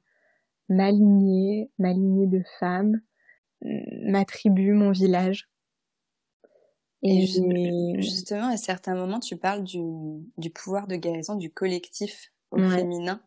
[0.67, 2.99] ma lignée, ma lignée de femmes,
[3.61, 5.47] ma tribu, mon village.
[7.01, 7.25] Et,
[8.01, 9.79] justement, à certains moments, tu parles du,
[10.37, 13.21] du pouvoir de guérison du collectif au féminin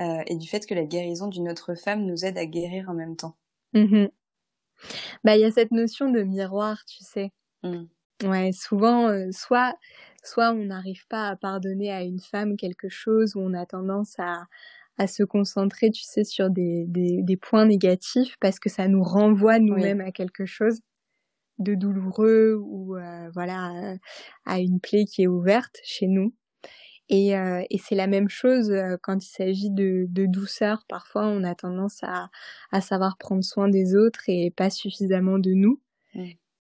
[0.00, 2.94] euh, et du fait que la guérison d'une autre femme nous aide à guérir en
[2.94, 3.36] même temps.
[3.72, 4.06] Mmh
[5.22, 7.30] bah, il y a cette notion de miroir, tu sais.
[7.62, 7.84] Mmh.
[8.24, 9.74] Ouais, souvent, euh, soit,
[10.22, 14.14] soit on n'arrive pas à pardonner à une femme quelque chose, ou on a tendance
[14.18, 14.44] à,
[14.98, 19.02] à se concentrer, tu sais, sur des, des, des points négatifs parce que ça nous
[19.02, 20.80] renvoie nous-mêmes à quelque chose
[21.58, 23.96] de douloureux ou euh, voilà
[24.44, 26.34] à une plaie qui est ouverte chez nous.
[27.08, 30.84] Et, euh, et c'est la même chose euh, quand il s'agit de, de, douceur.
[30.88, 32.30] Parfois, on a tendance à,
[32.72, 35.80] à, savoir prendre soin des autres et pas suffisamment de nous.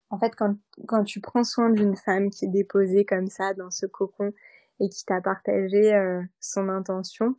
[0.09, 0.55] En fait, quand,
[0.87, 4.33] quand tu prends soin d'une femme qui est déposée comme ça dans ce cocon
[4.79, 7.35] et qui t'a partagé euh, son intention,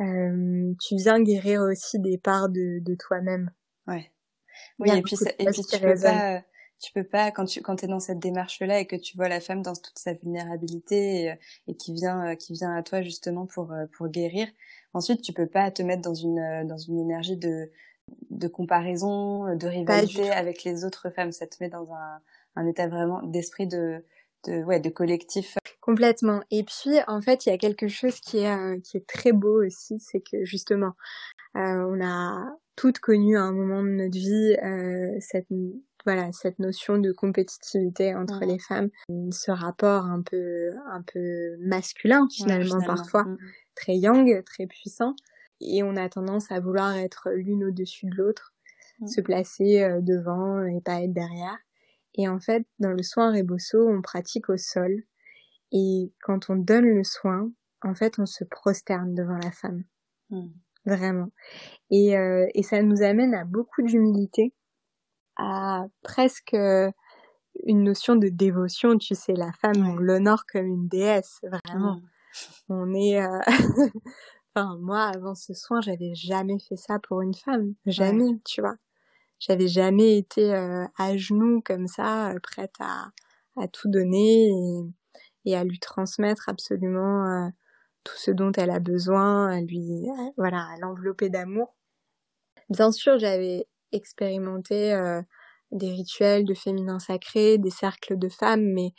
[0.00, 3.50] euh, tu viens guérir aussi des parts de, de toi-même.
[3.86, 4.10] Ouais.
[4.78, 6.42] Oui, et puis, et puis tu peux pas,
[6.80, 9.28] tu peux pas quand tu quand es dans cette démarche là et que tu vois
[9.28, 11.34] la femme dans toute sa vulnérabilité et,
[11.68, 14.48] et qui vient qui vient à toi justement pour pour guérir
[14.94, 17.70] ensuite tu peux pas te mettre dans une dans une énergie de
[18.30, 21.30] de comparaison de rivalité avec les autres femmes.
[21.30, 22.20] Ça te met dans un
[22.56, 24.04] un état vraiment d'esprit de
[24.46, 25.58] de ouais de collectif.
[25.80, 26.42] Complètement.
[26.50, 29.32] Et puis en fait il y a quelque chose qui est euh, qui est très
[29.32, 30.92] beau aussi c'est que justement
[31.56, 35.50] euh, on a toutes connu à un moment de notre vie euh, cette
[36.04, 38.90] voilà cette notion de compétitivité entre les femmes,
[39.30, 43.38] ce rapport un peu un peu masculin finalement, parfois mm.
[43.74, 45.14] très yang, très puissant,
[45.60, 48.54] et on a tendance à vouloir être l'une au-dessus de l'autre,
[49.00, 49.06] mm.
[49.06, 51.58] se placer euh, devant et pas être derrière.
[52.14, 55.04] Et en fait, dans le soin Rebosso, on pratique au sol,
[55.72, 57.50] et quand on donne le soin,
[57.82, 59.84] en fait, on se prosterne devant la femme.
[60.30, 60.48] Mm.
[60.86, 61.28] Vraiment.
[61.90, 64.54] Et, euh, et ça nous amène à beaucoup d'humilité
[65.40, 66.90] à presque euh,
[67.64, 68.98] une notion de dévotion.
[68.98, 72.00] Tu sais, la femme, on l'honore comme une déesse, vraiment.
[72.68, 73.22] On est...
[73.22, 73.40] Euh,
[74.54, 77.74] enfin, moi, avant ce soin, j'avais jamais fait ça pour une femme.
[77.86, 78.76] Jamais, tu vois.
[79.38, 83.10] J'avais jamais été euh, à genoux comme ça, prête à,
[83.56, 84.82] à tout donner et,
[85.46, 87.50] et, à lui transmettre absolument
[88.04, 91.74] tout ce dont elle a besoin, à lui, voilà, à l'envelopper d'amour.
[92.68, 95.22] Bien sûr, j'avais expérimenter euh,
[95.72, 98.92] des rituels de féminin sacré, des cercles de femmes, mais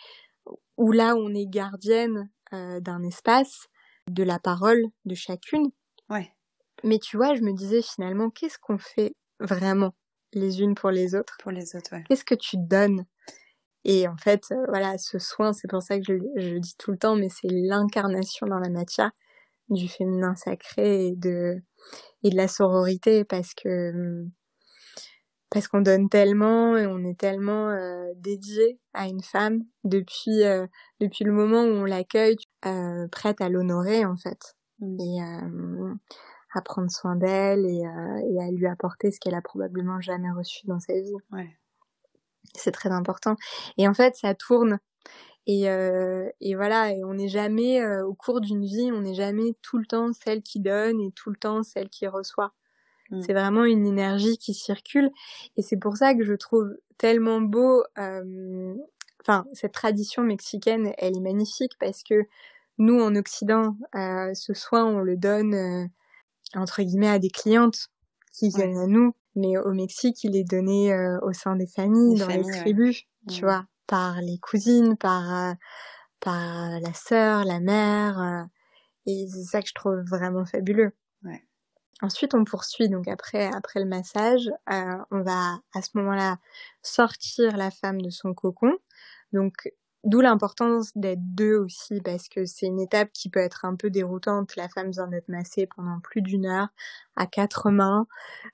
[0.78, 3.68] où là on est gardienne euh, d'un espace,
[4.10, 5.72] de la parole de chacune.
[6.10, 6.32] Ouais.
[6.84, 9.94] Mais tu vois, je me disais finalement, qu'est-ce qu'on fait vraiment
[10.34, 11.38] les unes pour les autres?
[11.40, 12.04] Pour les autres, ouais.
[12.08, 13.06] Qu'est-ce que tu donnes?
[13.84, 16.76] Et en fait, euh, voilà, ce soin, c'est pour ça que je, je, le dis
[16.78, 19.12] tout le temps, mais c'est l'incarnation dans la matière
[19.70, 21.62] du féminin sacré et de
[22.24, 24.32] et de la sororité parce que hum,
[25.52, 30.66] parce qu'on donne tellement et on est tellement euh, dédié à une femme depuis euh,
[31.02, 35.00] depuis le moment où on l'accueille, euh, prête à l'honorer en fait mmh.
[35.00, 35.94] et euh,
[36.54, 40.66] à prendre soin d'elle et, et, à lui apporter ce qu'elle a probablement jamais reçu
[40.68, 41.16] dans sa vie.
[41.32, 41.50] Ouais.
[42.56, 43.36] C'est très important.
[43.78, 44.80] Et en fait, ça tourne.
[45.48, 45.64] Et,
[46.42, 49.86] et voilà, et on n'est jamais au cours d'une vie, on n'est jamais tout le
[49.86, 52.54] temps celle qui donne et tout le temps celle qui reçoit.
[53.12, 53.22] Mm.
[53.22, 55.12] C'est vraiment une énergie qui circule
[55.58, 57.84] et c'est pour ça que je trouve tellement beau.
[57.98, 58.74] Euh,
[59.22, 62.26] enfin, cette tradition mexicaine, elle est magnifique parce que
[62.78, 65.86] nous, en Occident, euh, ce soin, on le donne euh,
[66.56, 67.90] entre guillemets à des clientes
[68.34, 72.28] qui viennent à nous, mais au Mexique, il est donné au sein des familles, dans
[72.28, 75.54] les tribus, tu vois, par les cousines, par
[76.22, 78.48] par la sœur, la mère,
[79.06, 80.94] et c'est ça que je trouve vraiment fabuleux.
[82.02, 82.90] Ensuite, on poursuit.
[82.90, 86.38] Donc après, après le massage, euh, on va à ce moment-là
[86.82, 88.74] sortir la femme de son cocon.
[89.34, 89.72] Donc
[90.04, 93.90] d'où l'importance d'être deux aussi, parce que c'est une étape qui peut être un peu
[93.92, 94.56] déroutante.
[94.56, 96.70] La femme vient d'être massée pendant plus d'une heure
[97.16, 98.08] à quatre mains.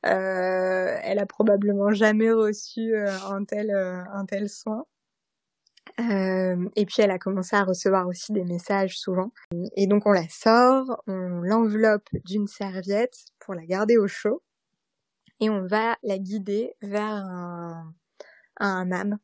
[0.05, 4.85] Euh, elle a probablement jamais reçu euh, un tel un tel soin.
[5.99, 9.31] Euh, et puis elle a commencé à recevoir aussi des messages souvent.
[9.75, 14.43] Et donc on la sort, on l'enveloppe d'une serviette pour la garder au chaud
[15.39, 17.93] et on va la guider vers un,
[18.59, 19.17] un âme.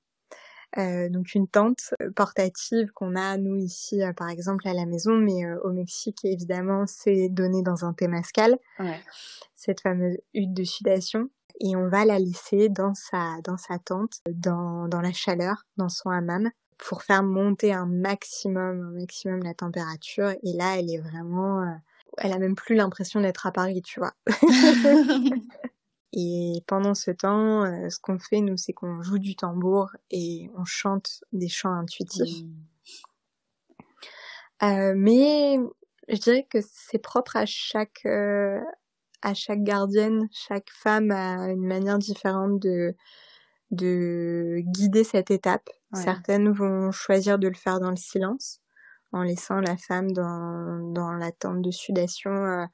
[0.79, 5.13] Euh, donc une tente portative qu'on a nous ici euh, par exemple à la maison,
[5.13, 8.99] mais au Mexique évidemment c'est donné dans un témascal, ouais.
[9.53, 14.21] cette fameuse hutte de sudation et on va la laisser dans sa dans sa tente,
[14.27, 16.49] dans dans la chaleur, dans son hammam
[16.83, 20.31] pour faire monter un maximum, un maximum la température.
[20.43, 21.75] Et là, elle est vraiment, euh,
[22.17, 24.13] elle a même plus l'impression d'être à Paris, tu vois.
[26.13, 30.65] et pendant ce temps, ce qu'on fait, nous, c'est qu'on joue du tambour et on
[30.65, 32.43] chante des chants intuitifs.
[34.61, 34.93] Mmh.
[34.95, 35.59] mais
[36.09, 41.97] je dirais que c'est propre à chaque à chaque gardienne, chaque femme a une manière
[41.97, 42.93] différente de
[43.71, 45.69] de guider cette étape.
[45.93, 48.61] Certaines vont choisir de le faire dans le silence,
[49.11, 52.65] en laissant la femme dans, dans l'attente de sudation, euh,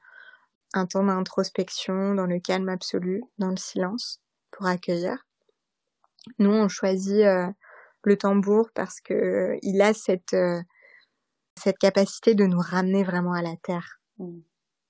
[0.72, 5.26] un temps d'introspection, dans le calme absolu, dans le silence, pour accueillir.
[6.38, 7.46] Nous, on choisit euh,
[8.04, 10.60] le tambour parce que il a cette euh,
[11.58, 14.38] cette capacité de nous ramener vraiment à la terre, mmh.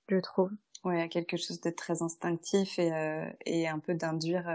[0.07, 0.51] je trouve.
[0.85, 2.91] Ouais, quelque chose de très instinctif et,
[3.45, 4.47] et un peu d'induire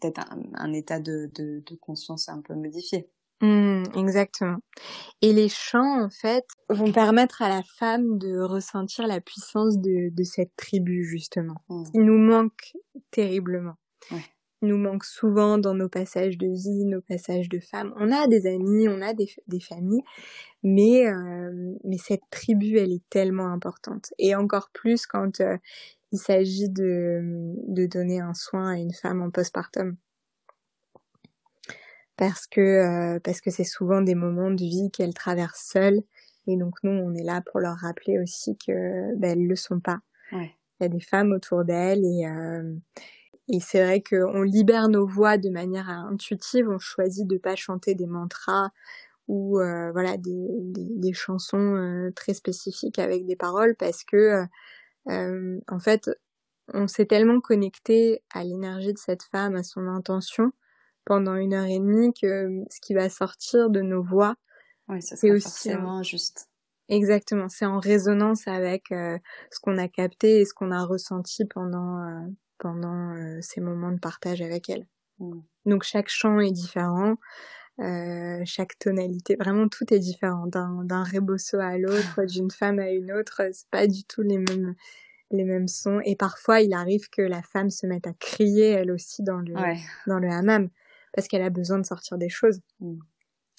[0.00, 0.20] peut-être
[0.54, 3.08] un, état de, de, de, conscience un peu modifié.
[3.42, 4.58] Mmh, exactement.
[5.22, 10.14] Et les chants, en fait, vont permettre à la femme de ressentir la puissance de,
[10.14, 11.56] de cette tribu, justement.
[11.68, 11.84] Mmh.
[11.94, 12.74] Il nous manque
[13.10, 13.74] terriblement.
[14.10, 14.24] Ouais.
[14.62, 17.94] Il nous manque souvent dans nos passages de vie, nos passages de femmes.
[17.96, 20.02] On a des amis, on a des, des familles,
[20.62, 24.12] mais, euh, mais cette tribu, elle est tellement importante.
[24.18, 25.56] Et encore plus quand euh,
[26.12, 29.96] il s'agit de, de donner un soin à une femme en postpartum
[32.20, 36.02] parce que euh, parce que c'est souvent des moments de vie qu'elle traverse seule
[36.46, 39.80] et donc nous on est là pour leur rappeler aussi que ben, elles le sont
[39.80, 40.00] pas.
[40.32, 40.54] Ouais.
[40.78, 42.74] Il y a des femmes autour d'elles et euh,
[43.48, 47.94] et c'est vrai qu'on libère nos voix de manière intuitive, on choisit de pas chanter
[47.94, 48.70] des mantras
[49.26, 54.44] ou euh, voilà des, des, des chansons euh, très spécifiques avec des paroles parce que
[55.08, 56.10] euh, en fait,
[56.72, 60.52] on s'est tellement connecté à l'énergie de cette femme, à son intention
[61.04, 64.36] pendant une heure et demie que ce qui va sortir de nos voix,
[65.00, 66.48] c'est aussi forcément juste.
[66.88, 69.16] Exactement, c'est en résonance avec euh,
[69.50, 72.26] ce qu'on a capté et ce qu'on a ressenti pendant euh,
[72.58, 74.86] pendant ces moments de partage avec elle.
[75.18, 75.40] Mmh.
[75.66, 77.16] Donc chaque chant est différent,
[78.44, 83.12] chaque tonalité, vraiment tout est différent d'un d'un rebosso à l'autre, d'une femme à une
[83.12, 84.74] autre, c'est pas du tout les mêmes
[85.30, 88.90] les mêmes sons et parfois il arrive que la femme se mette à crier elle
[88.90, 89.54] aussi dans le
[90.06, 90.68] dans le hammam
[91.12, 92.60] parce qu'elle a besoin de sortir des choses.
[92.80, 92.98] Mm.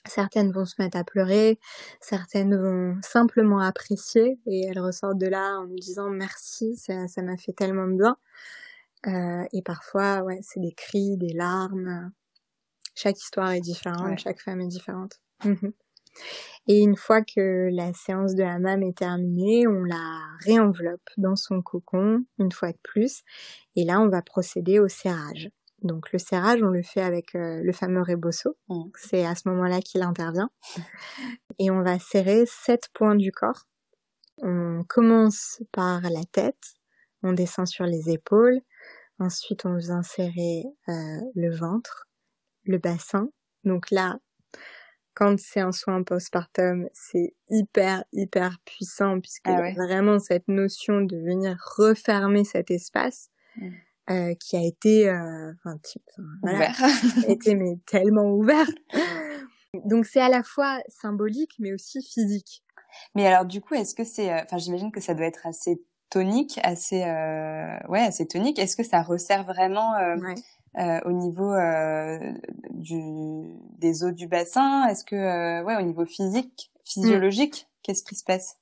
[0.08, 1.60] Certaines vont se mettre à pleurer,
[2.00, 7.22] certaines vont simplement apprécier et elles ressortent de là en nous disant merci, ça ça
[7.22, 8.18] m'a fait tellement de bien.
[9.08, 12.12] Euh, et parfois ouais, c'est des cris, des larmes
[12.96, 15.20] chaque histoire est différente, chaque femme est différente.
[15.44, 15.74] Mhm.
[16.68, 21.62] Et une fois que la séance de hammam est terminée, on la réenveloppe dans son
[21.62, 23.24] cocon, une fois de plus.
[23.76, 25.50] Et là, on va procéder au serrage.
[25.82, 28.56] Donc le serrage, on le fait avec euh, le fameux rebosso.
[28.96, 30.52] C'est à ce moment-là qu'il intervient.
[31.58, 33.66] Et on va serrer sept points du corps.
[34.38, 36.76] On commence par la tête,
[37.24, 38.60] on descend sur les épaules,
[39.20, 42.08] ensuite on vient serrer euh, le ventre,
[42.66, 43.30] le bassin.
[43.64, 44.20] Donc là,
[45.14, 51.18] quand c'est un soin postpartum, c'est hyper, hyper puissant puisque ah vraiment cette notion de
[51.18, 53.70] venir refermer cet espace mmh.
[54.12, 55.78] euh, qui a été, euh, enfin,
[56.44, 56.82] ouvert.
[57.28, 58.68] été mais tellement ouvert.
[59.86, 62.64] Donc c'est à la fois symbolique mais aussi physique.
[63.16, 65.82] Mais alors du coup, est-ce que c'est, euh, enfin j'imagine que ça doit être assez
[66.10, 67.00] tonique, assez,
[67.88, 68.60] ouais, assez tonique.
[68.60, 69.94] Est-ce que ça resserre vraiment
[70.78, 72.20] euh, au niveau euh,
[72.70, 74.88] du, des eaux du bassin?
[74.88, 78.58] Est-ce que, euh, ouais, au niveau physique, physiologique, qu'est-ce qui se passe?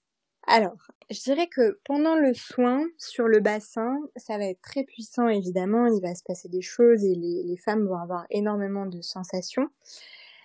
[0.48, 0.76] Alors,
[1.10, 5.88] je dirais que pendant le soin sur le bassin, ça va être très puissant évidemment.
[5.88, 9.68] Il va se passer des choses et les, les femmes vont avoir énormément de sensations.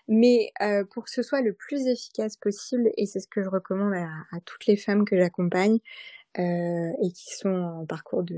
[0.06, 0.52] Mais
[0.90, 4.08] pour que ce soit le plus efficace possible, et c'est ce que je recommande à,
[4.36, 5.78] à toutes les femmes que j'accompagne,
[6.38, 8.34] euh, et qui sont en parcours de,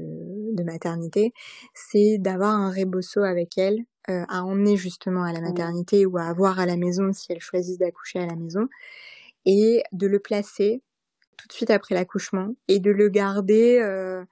[0.55, 1.33] de maternité,
[1.75, 5.45] c'est d'avoir un rebosso avec elle euh, à emmener justement à la mmh.
[5.45, 8.69] maternité ou à avoir à la maison si elles choisissent d'accoucher à la maison,
[9.45, 10.83] et de le placer
[11.37, 14.25] tout de suite après l'accouchement et de le garder euh,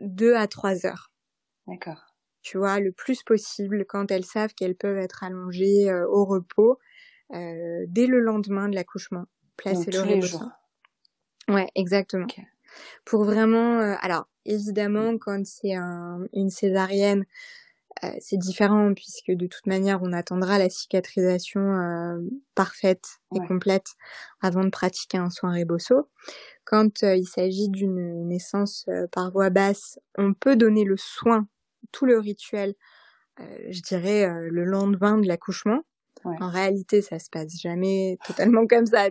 [0.00, 1.12] deux à trois heures.
[1.66, 2.06] D'accord.
[2.42, 6.78] Tu vois, le plus possible quand elles savent qu'elles peuvent être allongées euh, au repos
[7.32, 9.24] euh, dès le lendemain de l'accouchement.
[9.56, 10.38] Placer le rebosso.
[11.48, 12.26] Ouais, exactement
[13.04, 13.80] pour vraiment.
[13.80, 17.24] Euh, alors évidemment, quand c'est un, une césarienne,
[18.02, 22.20] euh, c'est différent puisque de toute manière, on attendra la cicatrisation euh,
[22.54, 23.86] parfaite et complète
[24.40, 26.08] avant de pratiquer un soin rebosso.
[26.64, 31.46] Quand il s'agit d'une naissance par voie basse, on peut donner le soin,
[31.92, 32.74] tout le rituel,
[33.38, 35.82] je dirais le lendemain de l'accouchement.
[36.24, 39.08] En réalité, ça se passe jamais totalement comme ça.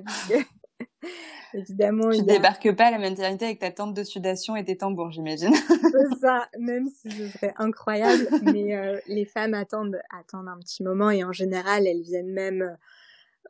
[1.54, 2.10] Évidemment.
[2.12, 5.54] Tu débarques pas à la maternité avec ta tente de sudation et tes tambours, j'imagine.
[5.70, 8.28] C'est ça, même si ce serait incroyable.
[8.42, 12.76] mais euh, les femmes attendent, attendent un petit moment et en général, elles viennent même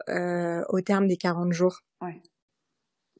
[0.10, 1.80] euh, au terme des 40 jours.
[2.02, 2.22] Ouais.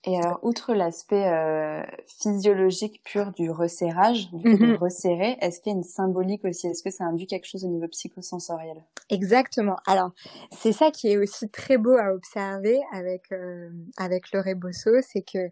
[0.06, 4.76] Et alors, outre l'aspect euh, physiologique pur du resserrage, du mhm.
[4.76, 6.68] resserrer, est-ce qu'il y a une symbolique aussi?
[6.68, 8.84] Est-ce que ça induit quelque chose au niveau psychosensoriel?
[9.10, 9.78] Exactement.
[9.88, 10.12] Alors,
[10.52, 15.22] c'est ça qui est aussi très beau à observer avec euh, avec le rebosso, c'est
[15.22, 15.52] que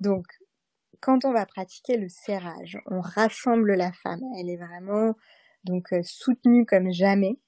[0.00, 0.24] donc
[1.00, 4.20] quand on va pratiquer le serrage, on rassemble la femme.
[4.38, 5.14] Elle est vraiment
[5.64, 7.38] donc euh, soutenue comme jamais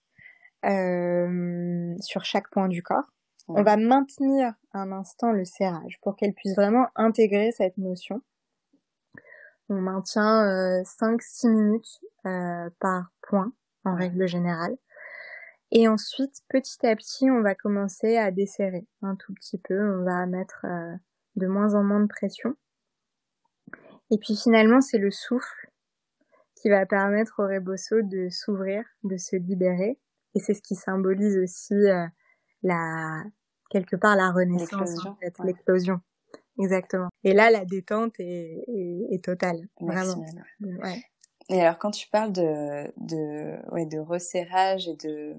[0.64, 3.10] euh, sur chaque point du corps.
[3.48, 8.22] On va maintenir un instant le serrage pour qu'elle puisse vraiment intégrer cette notion.
[9.68, 13.52] On maintient euh, 5-6 minutes euh, par point
[13.84, 14.76] en règle générale.
[15.70, 19.80] Et ensuite, petit à petit, on va commencer à desserrer un tout petit peu.
[19.80, 20.94] On va mettre euh,
[21.36, 22.54] de moins en moins de pression.
[24.10, 25.70] Et puis finalement, c'est le souffle
[26.56, 29.98] qui va permettre au rebosso de s'ouvrir, de se libérer.
[30.34, 32.06] Et c'est ce qui symbolise aussi euh,
[32.62, 33.24] la
[33.70, 34.90] quelque part la renaissance,
[35.44, 36.00] l'explosion.
[36.58, 37.08] Exactement.
[37.24, 38.64] Et là, la détente est,
[39.10, 40.22] est, totale, vraiment.
[40.60, 41.02] Ouais.
[41.48, 45.34] Et alors, quand tu parles de de ouais de resserrage et de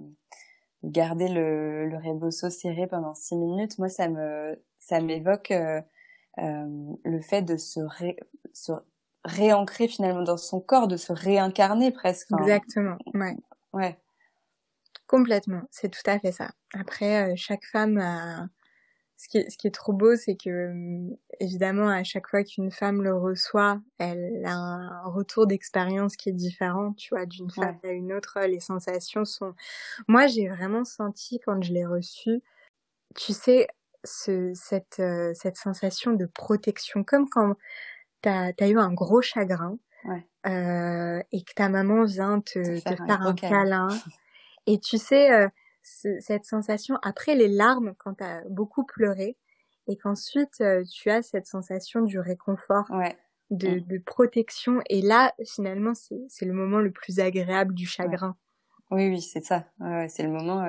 [0.83, 5.81] garder le, le rebosso serré pendant six minutes, moi ça me ça m'évoque euh,
[6.39, 8.17] euh, le fait de se, ré,
[8.53, 8.71] se
[9.23, 12.29] réancrer finalement dans son corps, de se réincarner presque.
[12.39, 12.97] Exactement.
[13.13, 13.37] Ouais.
[13.71, 13.97] Ouais.
[15.13, 16.49] Complètement, c'est tout à fait ça.
[16.73, 18.47] Après, euh, chaque femme a...
[19.15, 22.43] Ce qui, est, ce qui est trop beau, c'est que euh, évidemment, à chaque fois
[22.43, 27.51] qu'une femme le reçoit, elle a un retour d'expérience qui est différent, tu vois, d'une
[27.51, 28.39] femme à une autre.
[28.47, 29.53] Les sensations sont.
[30.07, 32.41] Moi, j'ai vraiment senti quand je l'ai reçu,
[33.15, 33.67] tu sais,
[34.03, 37.55] ce, cette euh, cette sensation de protection, comme quand
[38.23, 39.77] t'as as eu un gros chagrin.
[40.05, 40.27] Ouais.
[40.47, 43.87] Euh, et que ta maman vient te, te faire, un, câlin
[44.67, 45.47] Et tu sais, euh,
[45.81, 49.37] cette sensation, après les larmes, quand tu as beaucoup pleuré,
[49.87, 52.85] et qu'ensuite euh, tu as cette sensation du réconfort,
[53.49, 53.81] de, mm.
[53.81, 58.35] de, protection, et là, finalement, c'est le moment le plus agréable du chagrin.
[58.91, 59.65] Oui, oui, c'est ça.
[59.79, 60.63] Ouais, c'est le moment,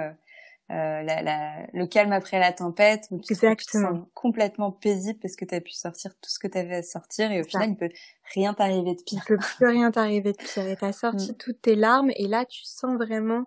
[0.71, 4.05] euh, la, la, le calme après la tempête, où tu, Exactement.
[4.05, 6.83] Te complètement paisible parce que tu as pu sortir tout ce que tu avais à
[6.83, 7.91] sortir, et au final, il peut
[8.35, 9.23] rien t'arriver de pire.
[9.25, 10.67] Il peut plus rien t'arriver de pire.
[10.67, 11.37] Et tu as sorti mm.
[11.37, 13.45] toutes tes larmes, et là, tu sens vraiment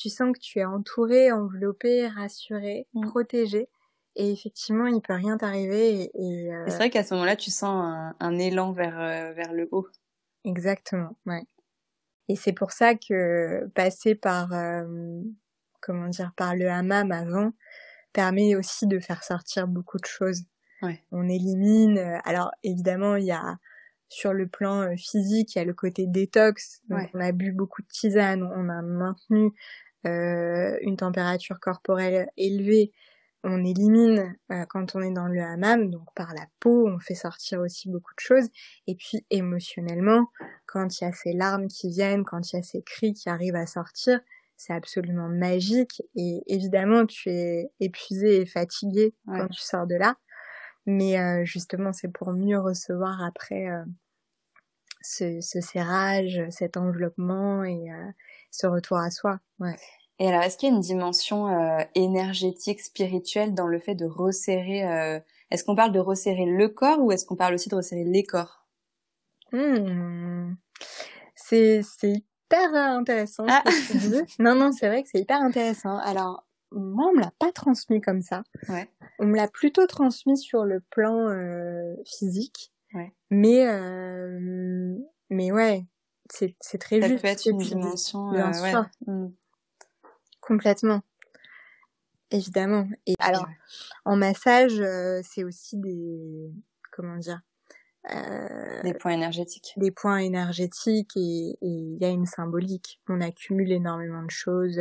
[0.00, 3.06] tu sens que tu es entouré, enveloppé, rassuré, mmh.
[3.06, 3.68] protégé.
[4.16, 6.10] Et effectivement, il peut rien t'arriver.
[6.14, 6.64] Et, euh...
[6.68, 9.86] c'est vrai qu'à ce moment-là, tu sens un, élan vers euh, vers le haut.
[10.44, 11.42] Exactement, ouais.
[12.28, 15.20] Et c'est pour ça que passer par euh,
[15.82, 17.52] comment dire par le hammam avant
[18.12, 20.44] permet aussi de faire sortir beaucoup de choses.
[20.80, 21.04] Ouais.
[21.12, 21.98] On élimine.
[22.24, 23.58] Alors évidemment, il y a
[24.08, 26.80] sur le plan physique, il y a le côté détox.
[26.88, 29.52] Donc on a bu beaucoup de tisane, on a maintenu
[30.06, 32.92] euh, une température corporelle élevée,
[33.42, 37.14] on élimine euh, quand on est dans le hammam, donc par la peau, on fait
[37.14, 38.48] sortir aussi beaucoup de choses.
[38.86, 40.26] Et puis émotionnellement,
[40.66, 43.28] quand il y a ces larmes qui viennent, quand il y a ces cris qui
[43.28, 44.20] arrivent à sortir,
[44.56, 46.02] c'est absolument magique.
[46.16, 50.16] Et évidemment, tu es épuisé et fatigué quand tu sors de là.
[50.84, 53.68] Mais euh, justement, c'est pour mieux recevoir après
[55.00, 57.88] ce, ce, serrage, cet enveloppement et
[58.50, 59.38] ce retour à soi.
[59.58, 59.76] Ouais.
[60.18, 64.04] Et alors, est-ce qu'il y a une dimension euh, énergétique, spirituelle dans le fait de
[64.04, 65.18] resserrer euh,
[65.50, 68.22] Est-ce qu'on parle de resserrer le corps ou est-ce qu'on parle aussi de resserrer les
[68.22, 68.66] corps?
[69.52, 70.54] Hmm.
[71.34, 74.34] C'est hyper intéressant ce que tu dis.
[74.38, 75.96] Non, non, c'est vrai que c'est hyper intéressant.
[75.98, 78.42] Alors, moi, on me l'a pas transmis comme ça.
[78.68, 78.88] Ouais.
[79.18, 82.72] On me l'a plutôt transmis sur le plan euh, physique.
[82.94, 83.12] Ouais.
[83.30, 84.96] Mais, euh,
[85.30, 85.86] mais ouais,
[86.32, 87.22] c'est très ça juste.
[87.22, 88.32] peut être une dimension.
[88.32, 88.74] Euh, ouais.
[89.06, 89.32] Mm.
[90.40, 91.02] Complètement.
[92.30, 92.88] Évidemment.
[93.06, 93.48] Et alors,
[94.04, 96.52] en massage, euh, c'est aussi des
[96.92, 97.40] comment dire
[98.12, 99.72] euh, des points énergétiques.
[99.76, 103.00] Des points énergétiques et il y a une symbolique.
[103.08, 104.80] On accumule énormément de choses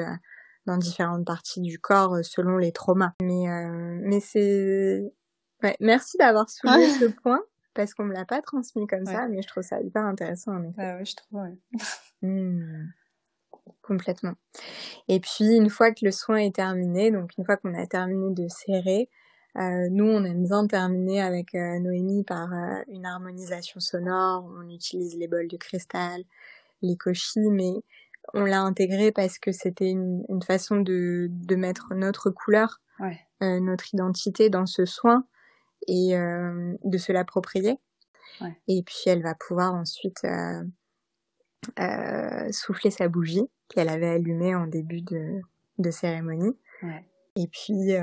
[0.65, 3.13] dans différentes parties du corps selon les traumas.
[3.21, 3.45] Mais
[4.03, 5.11] mais c'est
[5.63, 7.41] ouais, merci d'avoir soulevé ce point
[7.79, 10.63] parce qu'on me l'a pas transmis comme ça, mais je trouve ça hyper intéressant en
[10.63, 10.81] effet.
[10.83, 11.41] Ah oui, je trouve.
[11.41, 11.57] Ouais.
[12.21, 12.89] Mmh.
[13.81, 14.33] Complètement.
[15.07, 18.33] Et puis une fois que le soin est terminé, donc une fois qu'on a terminé
[18.33, 19.09] de serrer,
[19.55, 24.51] euh, nous on aime bien terminer avec euh, Noémie par euh, une harmonisation sonore.
[24.59, 26.25] On utilise les bols de cristal,
[26.81, 27.75] les koshis, mais
[28.33, 33.17] on l'a intégré parce que c'était une, une, façon de, de mettre notre couleur, ouais.
[33.39, 35.25] Notre identité dans ce soin
[35.89, 36.13] et
[36.83, 37.77] de se l'approprier.
[38.67, 40.25] Et puis elle va pouvoir ensuite
[42.51, 45.41] souffler sa bougie qu'elle avait allumée en début de,
[45.77, 46.55] de cérémonie.
[47.35, 47.93] Et puis,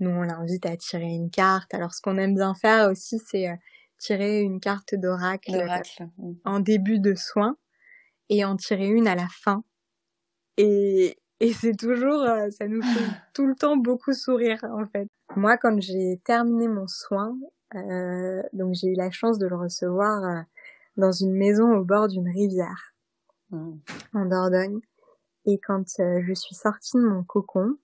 [0.00, 1.72] nous, on l'invite à tirer une carte.
[1.74, 3.48] Alors, ce qu'on aime bien faire aussi, c'est
[3.98, 5.66] tirer une carte d'oracle
[6.44, 7.56] en début de soin
[8.28, 9.64] et en tirer une à la fin.
[10.56, 15.08] Et, et c'est toujours, ça nous fait tout le temps beaucoup sourire, en fait.
[15.34, 17.36] Moi, quand j'ai terminé mon soin,
[17.74, 20.44] euh, donc j'ai eu la chance de le recevoir
[20.96, 22.94] dans une maison au bord d'une rivière
[23.50, 23.72] mmh.
[24.14, 24.80] en Dordogne.
[25.44, 27.76] Et quand je suis sortie de mon cocon,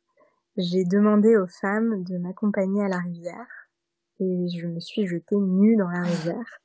[0.56, 3.62] j'ai demandé aux femmes de m'accompagner à la rivière
[4.20, 6.58] et je me suis jetée nue dans la rivière.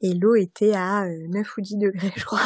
[0.00, 2.40] Et l'eau était à 9 euh, ou 10 degrés, je crois.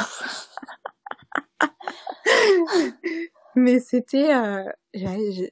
[3.54, 4.64] Mais c'était, euh,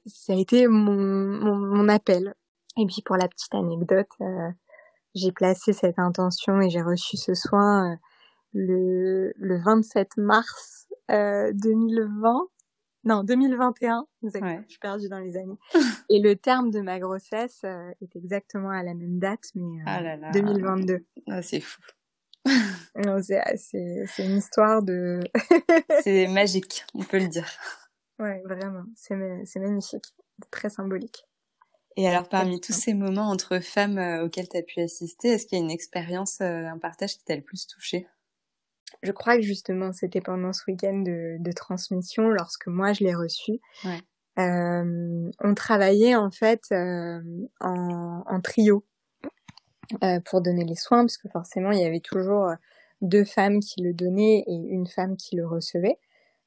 [0.07, 2.35] ça a été mon, mon, appel.
[2.77, 4.51] Et puis pour la petite anecdote, euh,
[5.15, 7.99] j'ai placé cette intention et j'ai reçu ce soin
[8.53, 12.49] le, le 27 mars 2020
[13.05, 14.29] non, 2021, je
[14.69, 15.57] suis perdue dans les années.
[16.11, 19.83] Et le terme de ma grossesse euh, est exactement à la même date, mais
[20.35, 20.95] 2022.
[20.95, 20.99] Euh,
[21.29, 21.81] ah, ah, c'est fou.
[23.57, 25.21] c'est une histoire de...
[26.03, 27.49] c'est magique, on peut le dire.
[28.21, 29.17] Ouais, vraiment, c'est
[29.57, 30.15] magnifique,
[30.51, 31.25] très symbolique.
[31.97, 35.47] Et alors, parmi tous ces moments entre femmes euh, auxquels tu as pu assister, est-ce
[35.47, 38.07] qu'il y a une expérience, un partage qui t'a le plus touché?
[39.03, 43.15] Je crois que justement c'était pendant ce week-end de, de, transmission lorsque moi je l'ai
[43.15, 43.61] reçu.
[43.85, 44.01] Ouais.
[44.39, 47.21] Euh, on travaillait en fait euh,
[47.61, 48.85] en, en, trio
[50.05, 52.55] euh, pour donner les soins parce que forcément il y avait toujours euh,
[53.01, 55.99] deux femmes qui le donnaient et une femme qui le recevait.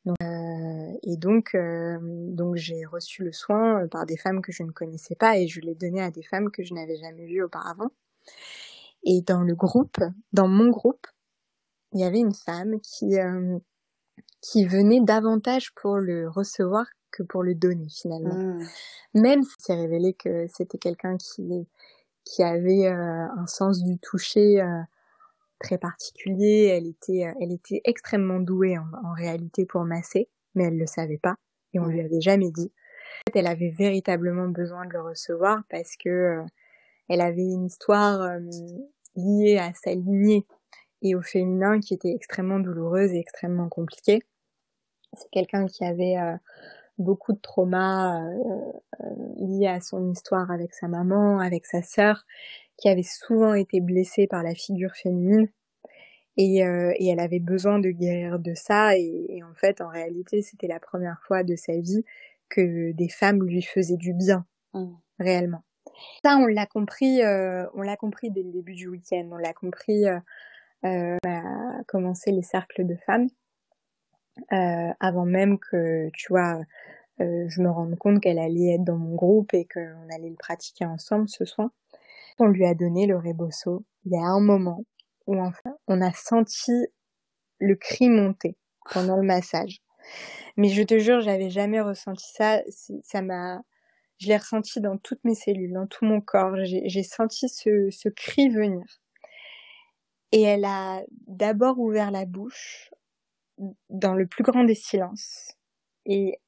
[0.06, 4.64] Donc, euh, et donc, euh, donc j'ai reçu le soin par des femmes que je
[4.64, 7.44] ne connaissais pas et je l'ai donné à des femmes que je n'avais jamais vues
[7.44, 7.92] auparavant.
[9.04, 9.98] Et dans le groupe,
[10.32, 11.08] dans mon groupe,
[11.94, 13.60] il y avait une femme qui euh,
[14.42, 18.36] qui venait davantage pour le recevoir que pour le donner finalement.
[18.36, 18.68] Mmh.
[19.14, 21.68] Même si c'est révélé que c'était quelqu'un qui
[22.26, 24.82] qui avait euh, un sens du toucher euh,
[25.64, 30.86] très particulier, elle était elle était extrêmement douée en, réalité pour masser, mais elle le
[30.86, 31.38] savait pas
[31.74, 32.72] et on lui avait jamais dit.
[33.34, 36.42] Elle avait véritablement besoin de le recevoir parce que
[37.10, 38.38] elle avait une histoire
[39.16, 40.46] liée à sa lignée
[41.04, 44.24] et au féminin qui était extrêmement douloureuse et extrêmement compliquée.
[45.14, 46.36] C'est quelqu'un qui avait euh,
[46.98, 49.06] beaucoup de traumas euh, euh,
[49.38, 52.26] liés à son histoire avec sa maman, avec sa sœur,
[52.78, 55.50] qui avait souvent été blessée par la figure féminine.
[56.36, 58.98] Et, et elle avait besoin de guérir de ça.
[58.98, 62.04] Et, en fait, en réalité, c'était la première fois de sa vie
[62.50, 64.44] que des femmes lui faisaient du bien,
[64.74, 64.94] mmh.
[65.20, 65.64] réellement.
[66.26, 67.22] Ça, on l'a compris,
[67.76, 69.30] on l'a compris dès le début du week-end.
[69.32, 70.06] On l'a compris
[70.86, 73.30] euh, a commencé les cercles de femmes
[74.52, 76.60] euh, avant même que, tu vois,
[77.22, 80.36] euh, je me rende compte qu'elle allait être dans mon groupe et qu'on allait le
[80.36, 81.70] pratiquer ensemble ce soir.
[82.40, 83.86] On lui a donné le rebosso.
[84.06, 84.84] Il y a un moment
[85.28, 86.72] où enfin on a senti
[87.60, 88.58] le cri monter
[88.92, 89.82] pendant le massage.
[90.58, 92.62] Mais je te jure, j'avais jamais ressenti ça.
[93.04, 93.62] Ça m'a,
[94.20, 96.56] je l'ai ressenti dans toutes mes cellules, dans tout mon corps.
[96.64, 98.86] J'ai senti ce, cri venir.
[100.32, 102.92] Et elle a d'abord ouvert la bouche
[103.90, 105.54] dans le plus grand des silences.
[106.06, 106.40] Et,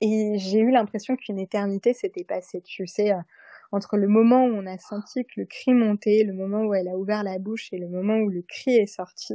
[0.00, 3.12] et j'ai eu l'impression qu'une éternité s'était passée, tu sais,
[3.72, 6.88] entre le moment où on a senti que le cri montait, le moment où elle
[6.88, 9.34] a ouvert la bouche et le moment où le cri est sorti.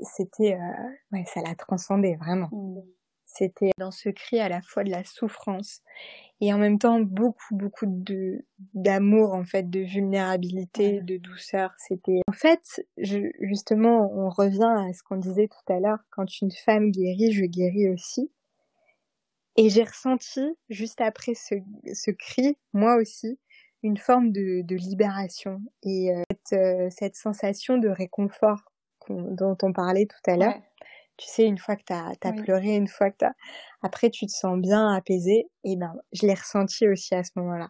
[0.00, 2.48] C'était, euh, ouais, ça l'a transcendé vraiment.
[2.50, 2.80] Mmh.
[3.24, 5.82] C'était dans ce cri à la fois de la souffrance
[6.40, 12.20] et en même temps beaucoup beaucoup de d'amour en fait de vulnérabilité de douceur c'était
[12.28, 16.52] en fait je, justement on revient à ce qu'on disait tout à l'heure quand une
[16.52, 18.30] femme guérit je guéris aussi
[19.56, 21.54] et j'ai ressenti juste après ce,
[21.92, 23.38] ce cri moi aussi
[23.82, 28.72] une forme de, de libération et euh, cette, euh, cette, sensation de réconfort
[29.08, 30.60] dont on parlait tout à l'heure
[31.16, 33.32] tu sais, une fois que t'as as pleuré, une fois que t'as...
[33.82, 35.48] Après, tu te sens bien apaisé.
[35.64, 37.68] Et ben, je l'ai ressenti aussi à ce moment-là.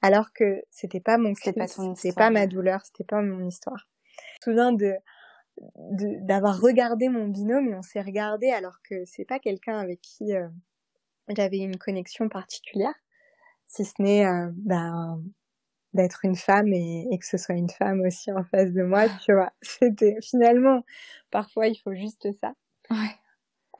[0.00, 1.52] Alors que c'était pas mon cri,
[1.96, 3.88] c'était pas, ma douleur, c'était pas mon histoire.
[4.44, 4.94] Je me souviens de
[6.22, 10.32] d'avoir regardé mon binôme et on s'est regardé alors que c'est pas quelqu'un avec qui
[10.32, 10.46] euh,
[11.36, 12.94] j'avais une connexion particulière,
[13.66, 15.22] si ce n'est euh, ben,
[15.94, 19.08] d'être une femme et, et, que ce soit une femme aussi en face de moi,
[19.24, 19.52] tu vois.
[19.62, 20.84] C'était finalement,
[21.30, 22.54] parfois il faut juste ça.
[22.90, 23.16] Ouais.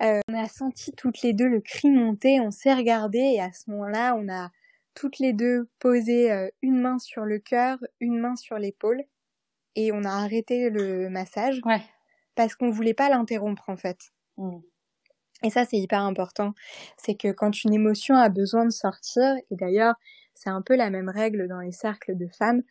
[0.03, 3.53] Euh, on a senti toutes les deux le cri monter, on s'est regardé et à
[3.53, 4.51] ce moment-là, on a
[4.95, 9.03] toutes les deux posé euh, une main sur le cœur, une main sur l'épaule,
[9.75, 11.83] et on a arrêté le massage ouais.
[12.35, 13.99] parce qu'on voulait pas l'interrompre en fait.
[14.37, 14.59] Mm.
[15.43, 16.55] Et ça, c'est hyper important.
[16.97, 19.95] C'est que quand une émotion a besoin de sortir, et d'ailleurs,
[20.35, 22.63] c'est un peu la même règle dans les cercles de femmes,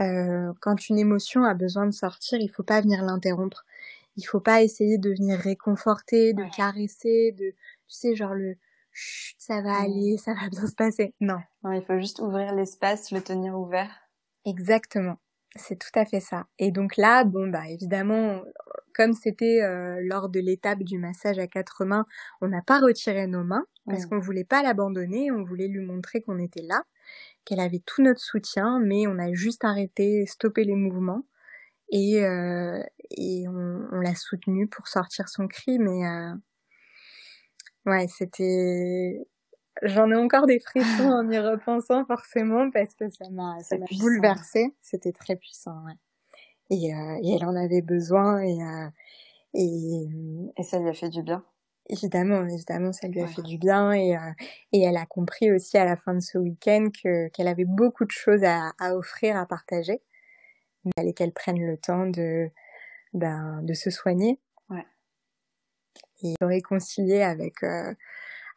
[0.00, 3.64] euh, quand une émotion a besoin de sortir, il faut pas venir l'interrompre.
[4.16, 7.56] Il faut pas essayer de venir réconforter, de caresser, de, tu
[7.88, 8.56] sais, genre le,
[8.92, 11.14] Chut, ça va aller, ça va bien se passer.
[11.20, 11.38] Non.
[11.62, 13.90] Non, il faut juste ouvrir l'espace, le tenir ouvert.
[14.44, 15.16] Exactement.
[15.56, 16.46] C'est tout à fait ça.
[16.58, 18.42] Et donc là, bon, bah évidemment,
[18.94, 22.06] comme c'était euh, lors de l'étape du massage à quatre mains,
[22.40, 26.22] on n'a pas retiré nos mains parce qu'on voulait pas l'abandonner, on voulait lui montrer
[26.22, 26.84] qu'on était là,
[27.44, 31.24] qu'elle avait tout notre soutien, mais on a juste arrêté, stoppé les mouvements
[31.90, 32.82] et, euh,
[33.12, 36.34] et on, on l'a soutenue pour sortir son cri, mais euh,
[37.86, 39.26] ouais, c'était
[39.82, 43.86] J'en ai encore des frissons en y repensant forcément parce que ça m'a ça m'a
[43.98, 44.74] bouleversé.
[44.80, 45.94] C'était très puissant, ouais.
[46.70, 48.88] Et, euh, et elle en avait besoin et euh,
[49.54, 50.06] et
[50.56, 51.44] et ça lui a fait du bien.
[51.88, 54.32] Évidemment, évidemment, ça lui a fait du bien et euh,
[54.72, 58.04] et elle a compris aussi à la fin de ce week-end que qu'elle avait beaucoup
[58.04, 60.00] de choses à, à offrir, à partager.
[60.84, 62.50] Il fallait qu'elle prenne le temps de
[63.14, 64.38] ben de se soigner.
[64.68, 64.86] Ouais.
[66.22, 67.94] Et se réconcilier avec euh,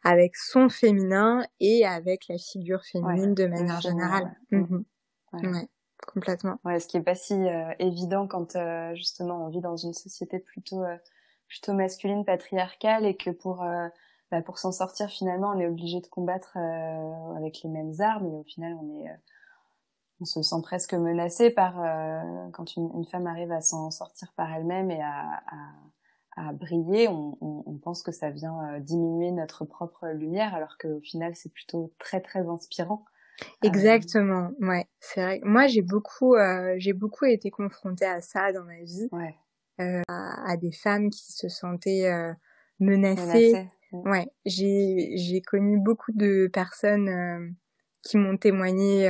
[0.04, 4.36] avec son féminin et avec la figure féminine de manière générale.
[4.50, 4.84] Mhm.
[5.32, 5.68] Ouais.
[6.06, 6.58] complètement.
[6.64, 9.94] Ouais, ce qui est pas si euh, évident quand euh, justement on vit dans une
[9.94, 10.96] société plutôt euh,
[11.48, 13.64] plutôt masculine, patriarcale, et que pour
[14.30, 16.56] bah, pour s'en sortir finalement on est obligé de combattre
[17.36, 19.10] avec les mêmes armes, et au final on est
[20.20, 21.74] on se sent presque menacé par
[22.52, 25.72] quand une, une, femme arrive à s'en sortir par elle-même et à, à
[26.36, 30.76] à briller, on, on, on, pense que ça vient euh, diminuer notre propre lumière, alors
[30.78, 33.04] qu'au final, c'est plutôt très très inspirant.
[33.62, 35.40] Exactement, ouais, c'est vrai.
[35.44, 39.34] Moi, j'ai beaucoup, euh, j'ai beaucoup été confrontée à ça dans ma vie, ouais.
[39.80, 42.32] euh, à, à, des femmes qui se sentaient euh,
[42.78, 43.52] menacées.
[43.52, 43.68] menacées.
[43.92, 47.48] Ouais, j'ai j'ai connu beaucoup de personnes euh,
[48.02, 49.08] qui m'ont témoigné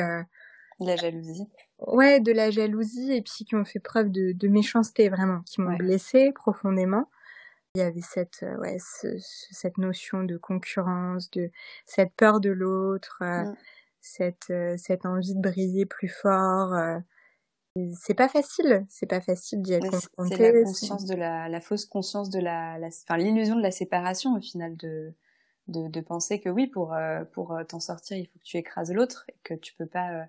[0.81, 1.49] de la jalousie.
[1.79, 5.61] Ouais, de la jalousie et puis qui ont fait preuve de, de méchanceté vraiment, qui
[5.61, 5.79] m'ont ouais.
[5.79, 7.09] blessée profondément.
[7.77, 11.51] Il y avait cette euh, ouais ce, cette notion de concurrence, de
[11.87, 13.57] cette peur de l'autre, euh, mm.
[14.01, 16.73] cette euh, cette envie de briller plus fort.
[17.97, 20.37] C'est pas facile, c'est pas facile d'y être confronté.
[20.37, 23.73] C'est la conscience de la, la fausse conscience de la, la enfin l'illusion de la
[23.73, 25.13] séparation au final de
[25.67, 26.95] de, de penser que oui pour
[27.33, 30.27] pour t'en sortir il faut que tu écrases l'autre et que tu peux pas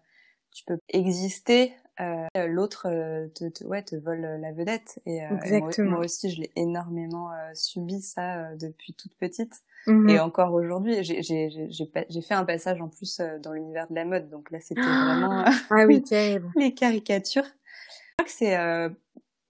[0.52, 5.00] tu peux exister euh, l'autre euh, te, te, ouais te vole la vedette.
[5.06, 5.90] Et, euh, Exactement.
[5.90, 9.62] moi, moi, aussi je l'ai énormément euh, subi ça euh, depuis toute petite.
[9.88, 10.10] Mmh.
[10.10, 14.04] et encore aujourd'hui j'ai j'ai j'ai fait un passage en plus dans l'univers de la
[14.04, 14.30] mode.
[14.30, 16.04] Donc là c'était vraiment ah oui
[16.56, 17.46] les caricatures.
[17.46, 18.58] Je crois que c'est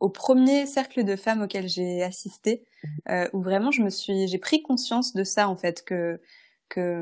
[0.01, 2.65] au premier cercle de femmes auquel j'ai assisté
[3.31, 6.19] où vraiment je me suis j'ai pris conscience de ça en fait que
[6.67, 7.01] que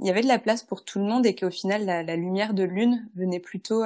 [0.00, 2.16] il y avait de la place pour tout le monde et qu'au final la, la,
[2.16, 3.82] lumière de lune venait plutôt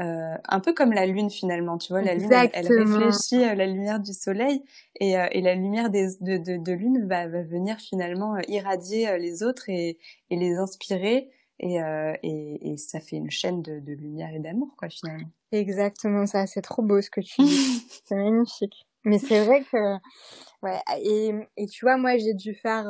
[0.00, 3.66] euh, un peu comme la lune finalement, tu vois, la lune elle, elle, réfléchit la
[3.66, 4.62] lumière du soleil
[5.00, 8.40] et, euh, et la lumière des, de, de, de lune va, va, venir finalement euh,
[8.48, 9.98] irradier les autres et,
[10.30, 11.30] et les inspirer
[11.60, 11.78] et,
[12.22, 15.28] et, et, ça fait une chaîne de, de lumière et d'amour quoi finalement.
[15.50, 18.86] Exactement ça, c'est trop beau ce que tu dis, c'est magnifique.
[19.04, 19.94] Mais c'est vrai que
[20.62, 22.86] ouais et, et tu vois moi j'ai dû faire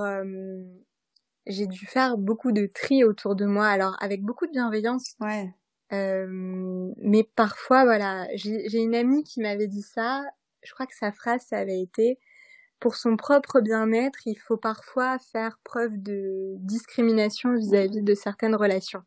[1.47, 5.15] j'ai dû faire beaucoup de tri autour de moi, alors avec beaucoup de bienveillance.
[5.21, 5.51] Ouais.
[5.93, 6.27] Euh,
[6.99, 10.25] mais parfois, voilà, j'ai une amie qui m'avait dit ça.
[10.63, 12.19] Je crois que sa phrase, ça avait été
[12.81, 18.55] pour son propre bien-être, il faut parfois faire preuve de discrimination vis-à-vis -vis de certaines
[18.55, 19.03] relations.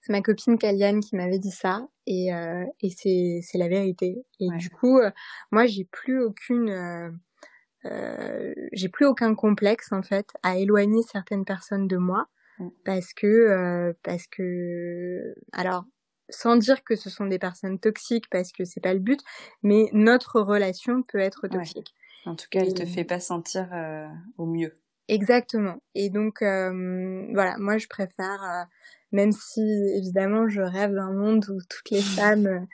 [0.00, 4.24] C'est ma copine Kaliane qui m'avait dit ça et, euh, et c'est la vérité.
[4.40, 4.56] Et ouais.
[4.56, 5.10] du coup, euh,
[5.50, 7.20] moi, j'ai plus aucune
[8.72, 12.28] j'ai plus aucun complexe en fait à éloigner certaines personnes de moi.
[12.84, 15.84] Parce que euh, parce que alors
[16.30, 19.20] sans dire que ce sont des personnes toxiques parce que c'est pas le but
[19.62, 21.94] mais notre relation peut être toxique
[22.26, 22.32] ouais.
[22.32, 24.06] en tout cas elle te fait pas sentir euh,
[24.38, 28.66] au mieux exactement et donc euh, voilà moi je préfère
[29.12, 29.60] même si
[29.96, 32.66] évidemment je rêve d'un monde où toutes les femmes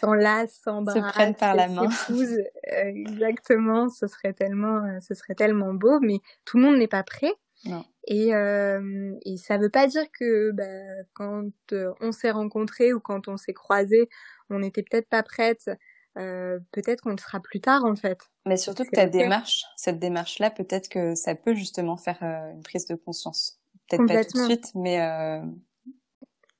[0.00, 1.88] s'enlacent, s'embrassent, se prennent par la main.
[2.10, 7.02] Euh, exactement, ce serait tellement, ce serait tellement beau, mais tout le monde n'est pas
[7.02, 7.32] prêt.
[7.64, 7.84] Non.
[8.06, 13.00] Et, euh, et ça veut pas dire que bah, quand euh, on s'est rencontrés ou
[13.00, 14.08] quand on s'est croisés,
[14.48, 15.70] on n'était peut-être pas prête.
[16.16, 18.18] Euh, peut-être qu'on le sera plus tard en fait.
[18.46, 22.62] Mais surtout que ta démarche, cette démarche-là, peut-être que ça peut justement faire euh, une
[22.62, 24.98] prise de conscience peut-être pas tout de suite, mais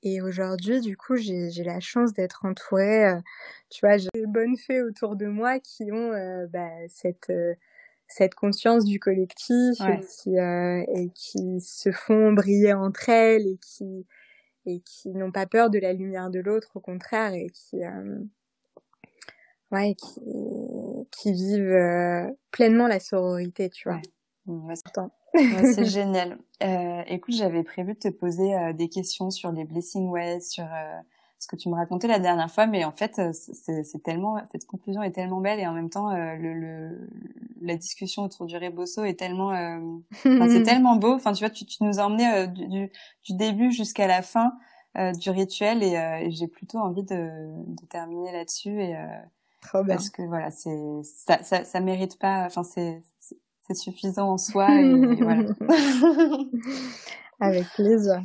[0.02, 3.12] et aujourd'hui, du coup, j'ai la chance d'être entourée,
[3.70, 6.12] tu vois, j'ai des bonnes fées autour de moi qui ont
[6.52, 7.32] bah, cette
[8.08, 14.06] cette conscience du collectif et, qui, et qui se font briller entre elles et qui
[14.68, 17.82] et qui n'ont pas peur de la lumière de l'autre, au contraire, et qui
[19.70, 20.20] ouais, qui,
[21.12, 24.00] qui vivent pleinement la sororité, tu vois.
[24.46, 24.74] Mmh,
[25.74, 26.38] c'est génial.
[26.62, 30.64] Euh, écoute, j'avais prévu de te poser euh, des questions sur les blessing ways, sur
[30.64, 31.00] euh,
[31.38, 34.66] ce que tu me racontais la dernière fois, mais en fait, euh, c'est tellement cette
[34.66, 37.08] conclusion est tellement belle et en même temps, le, le,
[37.60, 39.52] la discussion autour du rebosso est tellement,
[40.22, 41.14] c'est tellement beau.
[41.14, 42.90] Enfin, tu vois, tu, tu nous as emmené du, du,
[43.24, 44.52] du, début jusqu'à la fin
[45.18, 47.28] du rituel et, et j'ai plutôt envie de,
[47.66, 48.96] de terminer là-dessus et
[49.60, 49.96] Trop bien.
[49.96, 52.44] parce que voilà, c'est ça, ça, ça mérite pas.
[52.46, 53.02] Enfin, c'est
[53.66, 55.42] c'est suffisant en soi et voilà.
[57.40, 58.22] Avec plaisir.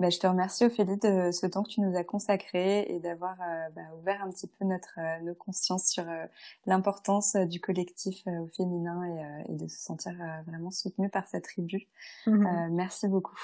[0.00, 3.34] Bah, je te remercie Ophélie de ce temps que tu nous as consacré et d'avoir
[3.42, 6.24] euh, bah, ouvert un petit peu notre euh, nos consciences sur euh,
[6.64, 10.14] l'importance du collectif au féminin et, et, de se sentir
[10.46, 11.86] vraiment soutenu par sa tribu.
[12.26, 12.70] Mhm.
[12.70, 13.36] merci beaucoup.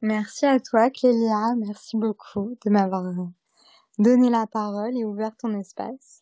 [0.00, 3.04] Merci à toi Clélia, merci beaucoup de m'avoir
[3.98, 6.20] donné la parole et ouvert ton espace.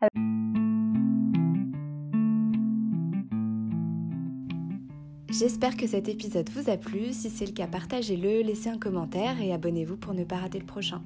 [5.32, 7.14] J'espère que cet épisode vous a plu.
[7.14, 10.66] Si c'est le cas, partagez-le, laissez un commentaire et abonnez-vous pour ne pas rater le
[10.66, 11.00] prochain.